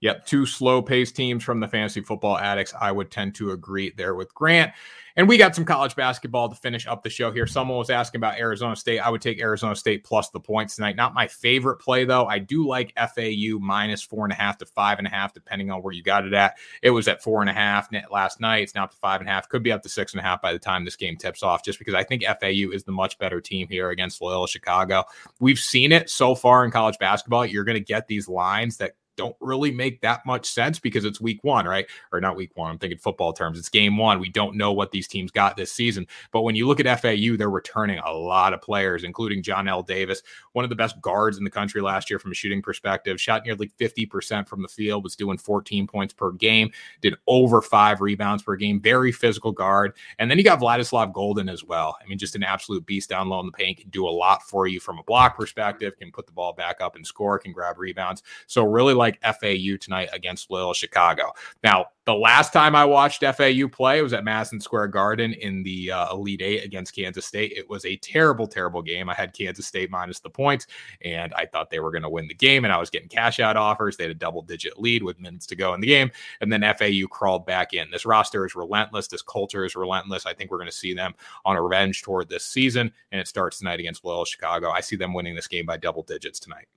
Yep, 0.00 0.26
two 0.26 0.46
slow 0.46 0.80
paced 0.80 1.16
teams 1.16 1.42
from 1.42 1.60
the 1.60 1.68
fantasy 1.68 2.00
football 2.00 2.38
addicts. 2.38 2.72
I 2.80 2.92
would 2.92 3.10
tend 3.10 3.34
to 3.36 3.50
agree 3.50 3.92
there 3.96 4.14
with 4.14 4.32
Grant. 4.34 4.72
And 5.16 5.26
we 5.26 5.36
got 5.36 5.56
some 5.56 5.64
college 5.64 5.96
basketball 5.96 6.48
to 6.48 6.54
finish 6.54 6.86
up 6.86 7.02
the 7.02 7.10
show 7.10 7.32
here. 7.32 7.44
Someone 7.44 7.76
was 7.76 7.90
asking 7.90 8.20
about 8.20 8.38
Arizona 8.38 8.76
State. 8.76 9.00
I 9.00 9.10
would 9.10 9.20
take 9.20 9.40
Arizona 9.40 9.74
State 9.74 10.04
plus 10.04 10.30
the 10.30 10.38
points 10.38 10.76
tonight. 10.76 10.94
Not 10.94 11.12
my 11.12 11.26
favorite 11.26 11.78
play, 11.78 12.04
though. 12.04 12.26
I 12.26 12.38
do 12.38 12.64
like 12.64 12.94
FAU 12.96 13.58
minus 13.58 14.00
four 14.00 14.24
and 14.24 14.32
a 14.32 14.36
half 14.36 14.58
to 14.58 14.66
five 14.66 14.98
and 14.98 15.08
a 15.08 15.10
half, 15.10 15.34
depending 15.34 15.72
on 15.72 15.82
where 15.82 15.92
you 15.92 16.04
got 16.04 16.24
it 16.24 16.34
at. 16.34 16.54
It 16.82 16.90
was 16.90 17.08
at 17.08 17.20
four 17.20 17.40
and 17.40 17.50
a 17.50 17.52
half 17.52 17.88
last 18.12 18.38
night. 18.38 18.62
It's 18.62 18.76
now 18.76 18.84
up 18.84 18.92
to 18.92 18.96
five 18.98 19.20
and 19.20 19.28
a 19.28 19.32
half. 19.32 19.48
Could 19.48 19.64
be 19.64 19.72
up 19.72 19.82
to 19.82 19.88
six 19.88 20.12
and 20.12 20.20
a 20.20 20.22
half 20.22 20.40
by 20.40 20.52
the 20.52 20.58
time 20.60 20.84
this 20.84 20.94
game 20.94 21.16
tips 21.16 21.42
off, 21.42 21.64
just 21.64 21.80
because 21.80 21.94
I 21.94 22.04
think 22.04 22.22
FAU 22.22 22.70
is 22.72 22.84
the 22.84 22.92
much 22.92 23.18
better 23.18 23.40
team 23.40 23.66
here 23.66 23.90
against 23.90 24.22
Loyola 24.22 24.46
Chicago. 24.46 25.02
We've 25.40 25.58
seen 25.58 25.90
it 25.90 26.10
so 26.10 26.36
far 26.36 26.64
in 26.64 26.70
college 26.70 26.98
basketball. 27.00 27.44
You're 27.44 27.64
going 27.64 27.74
to 27.74 27.80
get 27.80 28.06
these 28.06 28.28
lines 28.28 28.76
that 28.76 28.92
don't 29.18 29.36
really 29.40 29.72
make 29.72 30.00
that 30.00 30.24
much 30.24 30.46
sense 30.46 30.78
because 30.78 31.04
it's 31.04 31.20
week 31.20 31.42
one, 31.42 31.66
right? 31.66 31.86
Or 32.12 32.20
not 32.20 32.36
week 32.36 32.52
one. 32.54 32.70
I'm 32.70 32.78
thinking 32.78 32.98
football 32.98 33.32
terms. 33.32 33.58
It's 33.58 33.68
game 33.68 33.98
one. 33.98 34.20
We 34.20 34.30
don't 34.30 34.56
know 34.56 34.72
what 34.72 34.92
these 34.92 35.08
teams 35.08 35.30
got 35.30 35.56
this 35.56 35.72
season. 35.72 36.06
But 36.32 36.42
when 36.42 36.54
you 36.54 36.66
look 36.66 36.80
at 36.80 37.00
FAU, 37.00 37.36
they're 37.36 37.50
returning 37.50 37.98
a 37.98 38.12
lot 38.12 38.54
of 38.54 38.62
players, 38.62 39.02
including 39.02 39.42
Johnell 39.42 39.84
Davis, 39.84 40.22
one 40.52 40.64
of 40.64 40.70
the 40.70 40.76
best 40.76 41.00
guards 41.02 41.36
in 41.36 41.44
the 41.44 41.50
country 41.50 41.82
last 41.82 42.08
year 42.08 42.20
from 42.20 42.30
a 42.30 42.34
shooting 42.34 42.62
perspective. 42.62 43.20
Shot 43.20 43.44
nearly 43.44 43.70
50% 43.80 44.48
from 44.48 44.62
the 44.62 44.68
field, 44.68 45.02
was 45.02 45.16
doing 45.16 45.36
14 45.36 45.86
points 45.88 46.14
per 46.14 46.30
game, 46.30 46.70
did 47.00 47.16
over 47.26 47.60
five 47.60 48.00
rebounds 48.00 48.44
per 48.44 48.54
game. 48.54 48.80
Very 48.80 49.10
physical 49.10 49.50
guard. 49.50 49.94
And 50.20 50.30
then 50.30 50.38
you 50.38 50.44
got 50.44 50.60
Vladislav 50.60 51.12
Goldin 51.12 51.50
as 51.52 51.64
well. 51.64 51.96
I 52.00 52.06
mean, 52.06 52.18
just 52.18 52.36
an 52.36 52.44
absolute 52.44 52.86
beast 52.86 53.10
down 53.10 53.28
low 53.28 53.40
in 53.40 53.46
the 53.46 53.52
paint, 53.52 53.78
can 53.78 53.90
do 53.90 54.06
a 54.06 54.10
lot 54.10 54.42
for 54.44 54.68
you 54.68 54.78
from 54.78 54.98
a 54.98 55.02
block 55.02 55.36
perspective, 55.36 55.96
can 55.96 56.12
put 56.12 56.26
the 56.26 56.32
ball 56.32 56.52
back 56.52 56.80
up 56.80 56.94
and 56.94 57.04
score, 57.04 57.38
can 57.38 57.52
grab 57.52 57.78
rebounds. 57.78 58.22
So 58.46 58.64
really 58.64 58.94
like 58.94 59.07
like 59.08 59.40
FAU 59.40 59.76
tonight 59.80 60.08
against 60.12 60.50
Loyola 60.50 60.74
Chicago. 60.74 61.32
Now, 61.64 61.86
the 62.04 62.14
last 62.14 62.54
time 62.54 62.74
I 62.74 62.86
watched 62.86 63.22
FAU 63.22 63.68
play 63.68 64.00
was 64.00 64.14
at 64.14 64.24
Madison 64.24 64.60
Square 64.60 64.88
Garden 64.88 65.34
in 65.34 65.62
the 65.62 65.92
uh, 65.92 66.14
Elite 66.14 66.40
Eight 66.40 66.64
against 66.64 66.94
Kansas 66.94 67.26
State. 67.26 67.52
It 67.54 67.68
was 67.68 67.84
a 67.84 67.96
terrible, 67.96 68.46
terrible 68.46 68.80
game. 68.80 69.10
I 69.10 69.14
had 69.14 69.34
Kansas 69.34 69.66
State 69.66 69.90
minus 69.90 70.18
the 70.18 70.30
points, 70.30 70.66
and 71.02 71.34
I 71.34 71.44
thought 71.44 71.68
they 71.68 71.80
were 71.80 71.90
going 71.90 72.02
to 72.02 72.08
win 72.08 72.26
the 72.26 72.34
game. 72.34 72.64
And 72.64 72.72
I 72.72 72.78
was 72.78 72.88
getting 72.88 73.08
cash 73.08 73.40
out 73.40 73.58
offers. 73.58 73.96
They 73.96 74.04
had 74.04 74.10
a 74.10 74.14
double 74.14 74.40
digit 74.40 74.80
lead 74.80 75.02
with 75.02 75.20
minutes 75.20 75.46
to 75.48 75.56
go 75.56 75.74
in 75.74 75.80
the 75.80 75.86
game, 75.86 76.10
and 76.40 76.50
then 76.50 76.62
FAU 76.78 77.06
crawled 77.10 77.44
back 77.44 77.74
in. 77.74 77.90
This 77.90 78.06
roster 78.06 78.46
is 78.46 78.54
relentless. 78.54 79.08
This 79.08 79.22
culture 79.22 79.66
is 79.66 79.76
relentless. 79.76 80.24
I 80.24 80.32
think 80.32 80.50
we're 80.50 80.58
going 80.58 80.70
to 80.70 80.76
see 80.76 80.94
them 80.94 81.14
on 81.44 81.56
a 81.56 81.62
revenge 81.62 82.02
toward 82.02 82.30
this 82.30 82.46
season, 82.46 82.90
and 83.12 83.20
it 83.20 83.28
starts 83.28 83.58
tonight 83.58 83.80
against 83.80 84.02
Loyola 84.02 84.26
Chicago. 84.26 84.70
I 84.70 84.80
see 84.80 84.96
them 84.96 85.12
winning 85.12 85.34
this 85.34 85.48
game 85.48 85.66
by 85.66 85.76
double 85.76 86.04
digits 86.04 86.40
tonight. 86.40 86.68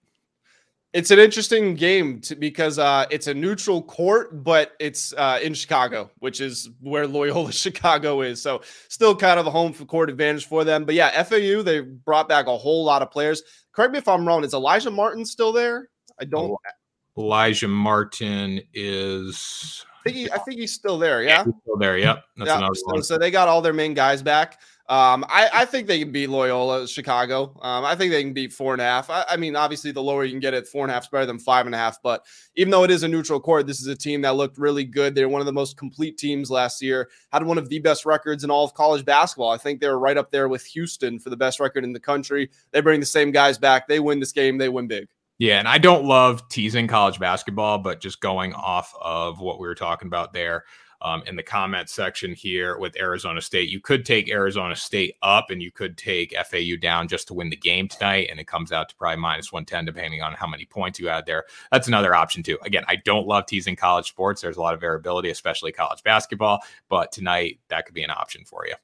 It's 0.93 1.09
an 1.09 1.19
interesting 1.19 1.75
game 1.75 2.19
to, 2.21 2.35
because 2.35 2.77
uh, 2.77 3.05
it's 3.09 3.27
a 3.27 3.33
neutral 3.33 3.81
court, 3.81 4.43
but 4.43 4.73
it's 4.77 5.13
uh, 5.13 5.39
in 5.41 5.53
Chicago, 5.53 6.11
which 6.19 6.41
is 6.41 6.69
where 6.81 7.07
Loyola 7.07 7.51
Chicago 7.53 8.21
is. 8.21 8.41
So 8.41 8.61
still 8.89 9.15
kind 9.15 9.39
of 9.39 9.47
a 9.47 9.51
home 9.51 9.73
court 9.73 10.09
advantage 10.09 10.47
for 10.47 10.65
them. 10.65 10.83
But 10.83 10.95
yeah, 10.95 11.23
FAU 11.23 11.61
they 11.61 11.79
brought 11.79 12.27
back 12.27 12.47
a 12.47 12.57
whole 12.57 12.83
lot 12.83 13.01
of 13.01 13.09
players. 13.09 13.41
Correct 13.71 13.93
me 13.93 13.99
if 13.99 14.07
I'm 14.07 14.27
wrong. 14.27 14.43
Is 14.43 14.53
Alijah 14.53 14.93
Martin 14.93 15.25
still 15.25 15.53
there? 15.53 15.89
I 16.19 16.25
don't. 16.25 16.53
Alijah 17.17 17.69
Martin 17.69 18.61
is. 18.73 19.85
I 20.01 20.09
think, 20.09 20.15
he, 20.15 20.31
I 20.31 20.37
think 20.39 20.59
he's 20.59 20.73
still 20.73 20.97
there. 20.97 21.21
Yeah, 21.21 21.43
he's 21.43 21.53
still 21.61 21.77
there. 21.77 21.97
Yep. 21.97 22.23
That's 22.37 22.49
yeah, 22.49 22.69
so, 22.73 23.01
so, 23.01 23.17
they 23.17 23.29
got 23.29 23.47
all 23.47 23.61
their 23.61 23.73
main 23.73 23.93
guys 23.93 24.23
back. 24.23 24.59
Um, 24.89 25.23
I, 25.29 25.49
I, 25.53 25.65
think 25.65 25.87
they 25.87 25.99
can 25.99 26.11
beat 26.11 26.27
Loyola 26.27 26.85
Chicago. 26.87 27.57
Um, 27.61 27.85
I 27.85 27.95
think 27.95 28.11
they 28.11 28.23
can 28.23 28.33
beat 28.33 28.51
four 28.51 28.73
and 28.73 28.81
a 28.81 28.85
half. 28.85 29.09
I, 29.09 29.23
I, 29.29 29.37
mean, 29.37 29.55
obviously, 29.55 29.91
the 29.91 30.03
lower 30.03 30.25
you 30.25 30.31
can 30.31 30.39
get 30.39 30.53
it, 30.53 30.67
four 30.67 30.83
and 30.83 30.91
a 30.91 30.93
half 30.93 31.03
is 31.03 31.09
better 31.09 31.25
than 31.25 31.39
five 31.39 31.65
and 31.65 31.73
a 31.73 31.77
half. 31.77 32.01
But 32.01 32.25
even 32.55 32.71
though 32.71 32.83
it 32.83 32.91
is 32.91 33.03
a 33.03 33.07
neutral 33.07 33.39
court, 33.39 33.67
this 33.67 33.79
is 33.79 33.87
a 33.87 33.95
team 33.95 34.21
that 34.23 34.35
looked 34.35 34.57
really 34.57 34.83
good. 34.83 35.15
They're 35.15 35.29
one 35.29 35.39
of 35.39 35.45
the 35.45 35.53
most 35.53 35.77
complete 35.77 36.17
teams 36.17 36.51
last 36.51 36.81
year. 36.81 37.09
Had 37.31 37.43
one 37.43 37.57
of 37.57 37.69
the 37.69 37.79
best 37.79 38.05
records 38.05 38.43
in 38.43 38.51
all 38.51 38.65
of 38.65 38.73
college 38.73 39.05
basketball. 39.05 39.51
I 39.51 39.57
think 39.57 39.79
they 39.79 39.87
were 39.87 39.99
right 39.99 40.17
up 40.17 40.31
there 40.31 40.49
with 40.49 40.65
Houston 40.65 41.19
for 41.19 41.29
the 41.29 41.37
best 41.37 41.59
record 41.59 41.85
in 41.85 41.93
the 41.93 41.99
country. 41.99 42.49
They 42.71 42.81
bring 42.81 42.99
the 42.99 43.05
same 43.05 43.31
guys 43.31 43.57
back. 43.57 43.87
They 43.87 43.99
win 43.99 44.19
this 44.19 44.33
game. 44.33 44.57
They 44.57 44.67
win 44.67 44.87
big. 44.87 45.07
Yeah, 45.41 45.57
and 45.57 45.67
I 45.67 45.79
don't 45.79 46.05
love 46.05 46.47
teasing 46.49 46.85
college 46.85 47.17
basketball, 47.17 47.79
but 47.79 47.99
just 47.99 48.21
going 48.21 48.53
off 48.53 48.93
of 49.01 49.39
what 49.39 49.59
we 49.59 49.67
were 49.67 49.73
talking 49.73 50.05
about 50.05 50.33
there 50.33 50.65
um, 51.01 51.23
in 51.25 51.35
the 51.35 51.41
comment 51.41 51.89
section 51.89 52.31
here 52.31 52.77
with 52.77 52.95
Arizona 52.95 53.41
State. 53.41 53.67
You 53.67 53.79
could 53.79 54.05
take 54.05 54.29
Arizona 54.29 54.75
State 54.75 55.15
up 55.23 55.49
and 55.49 55.59
you 55.59 55.71
could 55.71 55.97
take 55.97 56.35
FAU 56.45 56.75
down 56.79 57.07
just 57.07 57.27
to 57.29 57.33
win 57.33 57.49
the 57.49 57.55
game 57.55 57.87
tonight. 57.87 58.27
And 58.29 58.39
it 58.39 58.45
comes 58.45 58.71
out 58.71 58.89
to 58.89 58.95
probably 58.95 59.19
minus 59.19 59.51
110, 59.51 59.83
depending 59.83 60.21
on 60.21 60.33
how 60.33 60.45
many 60.45 60.65
points 60.65 60.99
you 60.99 61.09
add 61.09 61.25
there. 61.25 61.45
That's 61.71 61.87
another 61.87 62.13
option, 62.13 62.43
too. 62.43 62.59
Again, 62.61 62.83
I 62.87 62.97
don't 62.97 63.25
love 63.25 63.47
teasing 63.47 63.75
college 63.75 64.09
sports. 64.09 64.43
There's 64.43 64.57
a 64.57 64.61
lot 64.61 64.75
of 64.75 64.79
variability, 64.79 65.31
especially 65.31 65.71
college 65.71 66.03
basketball. 66.03 66.59
But 66.87 67.11
tonight, 67.11 67.61
that 67.69 67.87
could 67.87 67.95
be 67.95 68.03
an 68.03 68.11
option 68.11 68.45
for 68.45 68.67
you. 68.67 68.75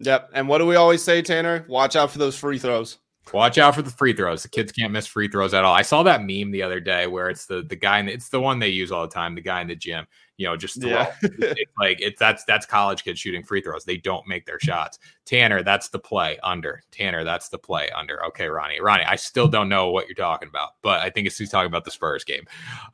Yep. 0.00 0.32
And 0.34 0.46
what 0.46 0.58
do 0.58 0.66
we 0.66 0.76
always 0.76 1.02
say, 1.02 1.22
Tanner? 1.22 1.64
Watch 1.68 1.96
out 1.96 2.10
for 2.10 2.18
those 2.18 2.36
free 2.36 2.58
throws. 2.58 2.98
Watch 3.32 3.58
out 3.58 3.74
for 3.74 3.82
the 3.82 3.90
free 3.90 4.12
throws. 4.12 4.42
The 4.42 4.48
kids 4.48 4.72
can't 4.72 4.92
miss 4.92 5.06
free 5.06 5.28
throws 5.28 5.52
at 5.52 5.64
all. 5.64 5.74
I 5.74 5.82
saw 5.82 6.02
that 6.04 6.22
meme 6.22 6.52
the 6.52 6.62
other 6.62 6.80
day 6.80 7.06
where 7.06 7.28
it's 7.28 7.46
the 7.46 7.62
the 7.62 7.76
guy 7.76 7.98
in 7.98 8.06
the, 8.06 8.12
it's 8.12 8.28
the 8.28 8.40
one 8.40 8.58
they 8.58 8.68
use 8.68 8.92
all 8.92 9.02
the 9.02 9.12
time. 9.12 9.34
The 9.34 9.40
guy 9.40 9.60
in 9.60 9.66
the 9.66 9.74
gym, 9.74 10.06
you 10.36 10.46
know, 10.46 10.56
just 10.56 10.82
yeah. 10.82 11.12
it's 11.22 11.72
like 11.78 12.00
it's 12.00 12.18
that's 12.18 12.44
that's 12.44 12.66
college 12.66 13.02
kids 13.02 13.18
shooting 13.18 13.42
free 13.42 13.60
throws. 13.60 13.84
They 13.84 13.96
don't 13.96 14.26
make 14.28 14.46
their 14.46 14.60
shots. 14.60 14.98
Tanner, 15.24 15.62
that's 15.62 15.88
the 15.88 15.98
play 15.98 16.38
under. 16.42 16.82
Tanner, 16.92 17.24
that's 17.24 17.48
the 17.48 17.58
play 17.58 17.90
under. 17.90 18.24
Okay, 18.26 18.46
Ronnie, 18.46 18.80
Ronnie, 18.80 19.04
I 19.04 19.16
still 19.16 19.48
don't 19.48 19.68
know 19.68 19.90
what 19.90 20.06
you're 20.06 20.14
talking 20.14 20.48
about, 20.48 20.70
but 20.82 21.00
I 21.00 21.10
think 21.10 21.26
it's 21.26 21.36
he's 21.36 21.50
talking 21.50 21.68
about 21.68 21.84
the 21.84 21.90
Spurs 21.90 22.24
game. 22.24 22.44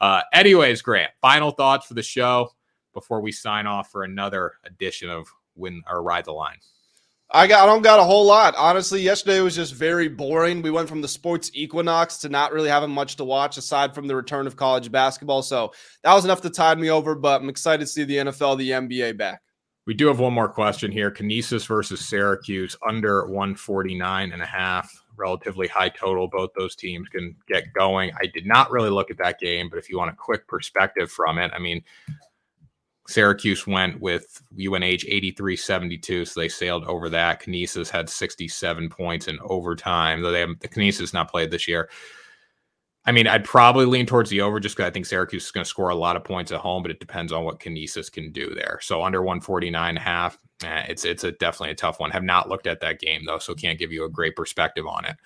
Uh, 0.01 0.23
anyways, 0.33 0.81
Grant, 0.83 1.13
final 1.21 1.51
thoughts 1.51 1.87
for 1.87 1.95
the 1.95 2.03
show 2.03 2.51
before 2.95 3.21
we 3.21 3.33
sign 3.33 3.67
off 3.67 3.91
for 3.91 4.05
another 4.05 4.55
edition 4.65 5.11
of 5.11 5.29
Win 5.57 5.83
or 5.89 6.03
Ride 6.03 6.25
the 6.25 6.33
Line. 6.33 6.57
I 7.35 7.47
got 7.47 7.63
I 7.63 7.67
don't 7.67 7.83
got 7.83 7.99
a 7.99 8.05
whole 8.05 8.27
lot. 8.27 8.55
Honestly, 8.57 9.01
yesterday 9.01 9.41
was 9.41 9.57
just 9.57 9.73
very 9.73 10.07
boring. 10.07 10.61
We 10.61 10.71
went 10.71 10.89
from 10.89 11.01
the 11.01 11.09
sports 11.09 11.51
equinox 11.55 12.19
to 12.19 12.29
not 12.29 12.53
really 12.53 12.69
having 12.69 12.91
much 12.91 13.17
to 13.17 13.25
watch 13.25 13.57
aside 13.57 13.95
from 13.95 14.07
the 14.07 14.15
return 14.15 14.47
of 14.47 14.57
college 14.57 14.93
basketball. 14.93 15.43
So 15.43 15.73
that 16.03 16.13
was 16.13 16.27
enough 16.27 16.43
to 16.43 16.51
tide 16.51 16.79
me 16.79 16.91
over, 16.91 17.15
but 17.15 17.41
I'm 17.41 17.49
excited 17.49 17.81
to 17.81 17.87
see 17.87 18.05
the 18.05 18.17
NFL, 18.17 18.59
the 18.59 18.71
NBA 18.71 19.17
back. 19.17 19.41
We 19.87 19.95
do 19.95 20.07
have 20.07 20.21
one 20.21 20.35
more 20.35 20.49
question 20.49 20.93
here. 20.93 21.11
Canisius 21.11 21.67
versus 21.67 22.07
Syracuse 22.07 22.77
under 22.87 23.25
149 23.25 24.33
and 24.33 24.43
a 24.43 24.47
half. 24.47 24.93
Relatively 25.17 25.67
high 25.67 25.89
total. 25.89 26.29
Both 26.29 26.51
those 26.55 26.77
teams 26.77 27.09
can 27.09 27.35
get 27.49 27.73
going. 27.73 28.13
I 28.21 28.27
did 28.27 28.47
not 28.47 28.71
really 28.71 28.91
look 28.91 29.11
at 29.11 29.19
that 29.19 29.41
game, 29.41 29.69
but 29.69 29.79
if 29.79 29.91
you 29.91 29.99
want 29.99 30.11
a 30.13 30.17
quick 30.17 30.47
perspective 30.47 31.11
from 31.11 31.39
it, 31.39 31.51
I 31.55 31.59
mean, 31.59 31.83
Syracuse 33.13 33.67
went 33.67 34.01
with 34.01 34.43
UNH 34.59 35.05
83 35.07 35.57
72, 35.57 36.25
so 36.25 36.41
they 36.41 36.49
sailed 36.49 36.85
over 36.85 37.09
that. 37.11 37.41
Canisius 37.41 37.91
had 37.91 38.09
67 38.09 38.89
points 38.89 39.29
in 39.29 39.39
overtime, 39.43 40.23
though 40.23 40.33
they 40.33 40.41
have 40.41 40.59
the 40.61 40.69
Canisius 40.69 41.13
not 41.13 41.31
played 41.31 41.51
this 41.51 41.69
year. 41.69 41.89
I 43.05 43.13
mean, 43.13 43.27
I'd 43.27 43.45
probably 43.45 43.85
lean 43.85 44.07
towards 44.07 44.31
the 44.31 44.41
over 44.41 44.61
just 44.61 44.77
because 44.77 44.89
I 44.89 44.93
think 44.93 45.07
Syracuse 45.07 45.45
is 45.45 45.51
going 45.51 45.65
to 45.65 45.69
score 45.69 45.89
a 45.89 45.95
lot 45.95 46.15
of 46.15 46.23
points 46.23 46.53
at 46.53 46.61
home, 46.61 46.83
but 46.83 46.93
it 46.93 47.01
depends 47.01 47.33
on 47.33 47.45
what 47.45 47.59
Canisius 47.59 48.09
can 48.09 48.31
do 48.31 48.55
there. 48.55 48.79
So 48.81 49.03
under 49.03 49.23
149 49.23 49.89
and 49.89 49.99
a 49.99 50.01
half, 50.01 50.39
eh, 50.63 50.87
it's 50.89 51.05
it's 51.05 51.25
a 51.25 51.33
definitely 51.33 51.73
a 51.73 51.77
tough 51.77 51.99
one. 51.99 52.11
Have 52.13 52.23
not 52.23 52.49
looked 52.49 52.67
at 52.67 52.81
that 52.81 53.01
game 53.01 53.25
though, 53.27 53.39
so 53.39 53.55
can't 53.55 53.79
give 53.79 53.93
you 53.93 54.05
a 54.05 54.11
great 54.11 54.37
perspective 54.37 54.87
on 54.87 55.05
it. 55.05 55.17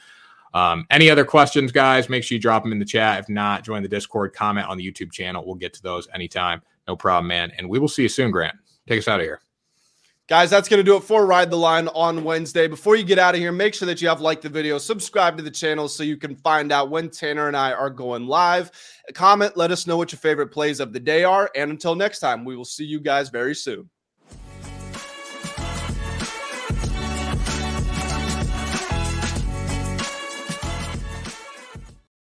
Um, 0.54 0.86
any 0.90 1.10
other 1.10 1.24
questions, 1.24 1.70
guys? 1.70 2.08
Make 2.08 2.24
sure 2.24 2.36
you 2.36 2.40
drop 2.40 2.62
them 2.62 2.72
in 2.72 2.78
the 2.78 2.84
chat. 2.86 3.20
If 3.20 3.28
not, 3.28 3.62
join 3.62 3.82
the 3.82 3.88
Discord, 3.90 4.32
comment 4.32 4.66
on 4.68 4.78
the 4.78 4.90
YouTube 4.90 5.12
channel. 5.12 5.44
We'll 5.44 5.56
get 5.56 5.74
to 5.74 5.82
those 5.82 6.08
anytime. 6.14 6.62
No 6.88 6.96
problem, 6.96 7.28
man. 7.28 7.52
And 7.58 7.68
we 7.68 7.78
will 7.78 7.88
see 7.88 8.02
you 8.02 8.08
soon, 8.08 8.30
Grant. 8.30 8.56
Take 8.86 8.98
us 8.98 9.08
out 9.08 9.20
of 9.20 9.26
here. 9.26 9.40
Guys, 10.28 10.50
that's 10.50 10.68
going 10.68 10.78
to 10.78 10.84
do 10.84 10.96
it 10.96 11.04
for 11.04 11.24
Ride 11.24 11.50
the 11.50 11.56
Line 11.56 11.86
on 11.88 12.24
Wednesday. 12.24 12.66
Before 12.66 12.96
you 12.96 13.04
get 13.04 13.18
out 13.18 13.36
of 13.36 13.40
here, 13.40 13.52
make 13.52 13.74
sure 13.74 13.86
that 13.86 14.02
you 14.02 14.08
have 14.08 14.20
liked 14.20 14.42
the 14.42 14.48
video, 14.48 14.76
subscribe 14.76 15.36
to 15.36 15.42
the 15.42 15.52
channel 15.52 15.86
so 15.86 16.02
you 16.02 16.16
can 16.16 16.34
find 16.34 16.72
out 16.72 16.90
when 16.90 17.10
Tanner 17.10 17.46
and 17.46 17.56
I 17.56 17.72
are 17.72 17.90
going 17.90 18.26
live. 18.26 18.72
Comment, 19.14 19.56
let 19.56 19.70
us 19.70 19.86
know 19.86 19.96
what 19.96 20.10
your 20.10 20.18
favorite 20.18 20.48
plays 20.48 20.80
of 20.80 20.92
the 20.92 20.98
day 20.98 21.22
are. 21.22 21.48
And 21.54 21.70
until 21.70 21.94
next 21.94 22.18
time, 22.18 22.44
we 22.44 22.56
will 22.56 22.64
see 22.64 22.84
you 22.84 22.98
guys 22.98 23.28
very 23.28 23.54
soon. 23.54 23.88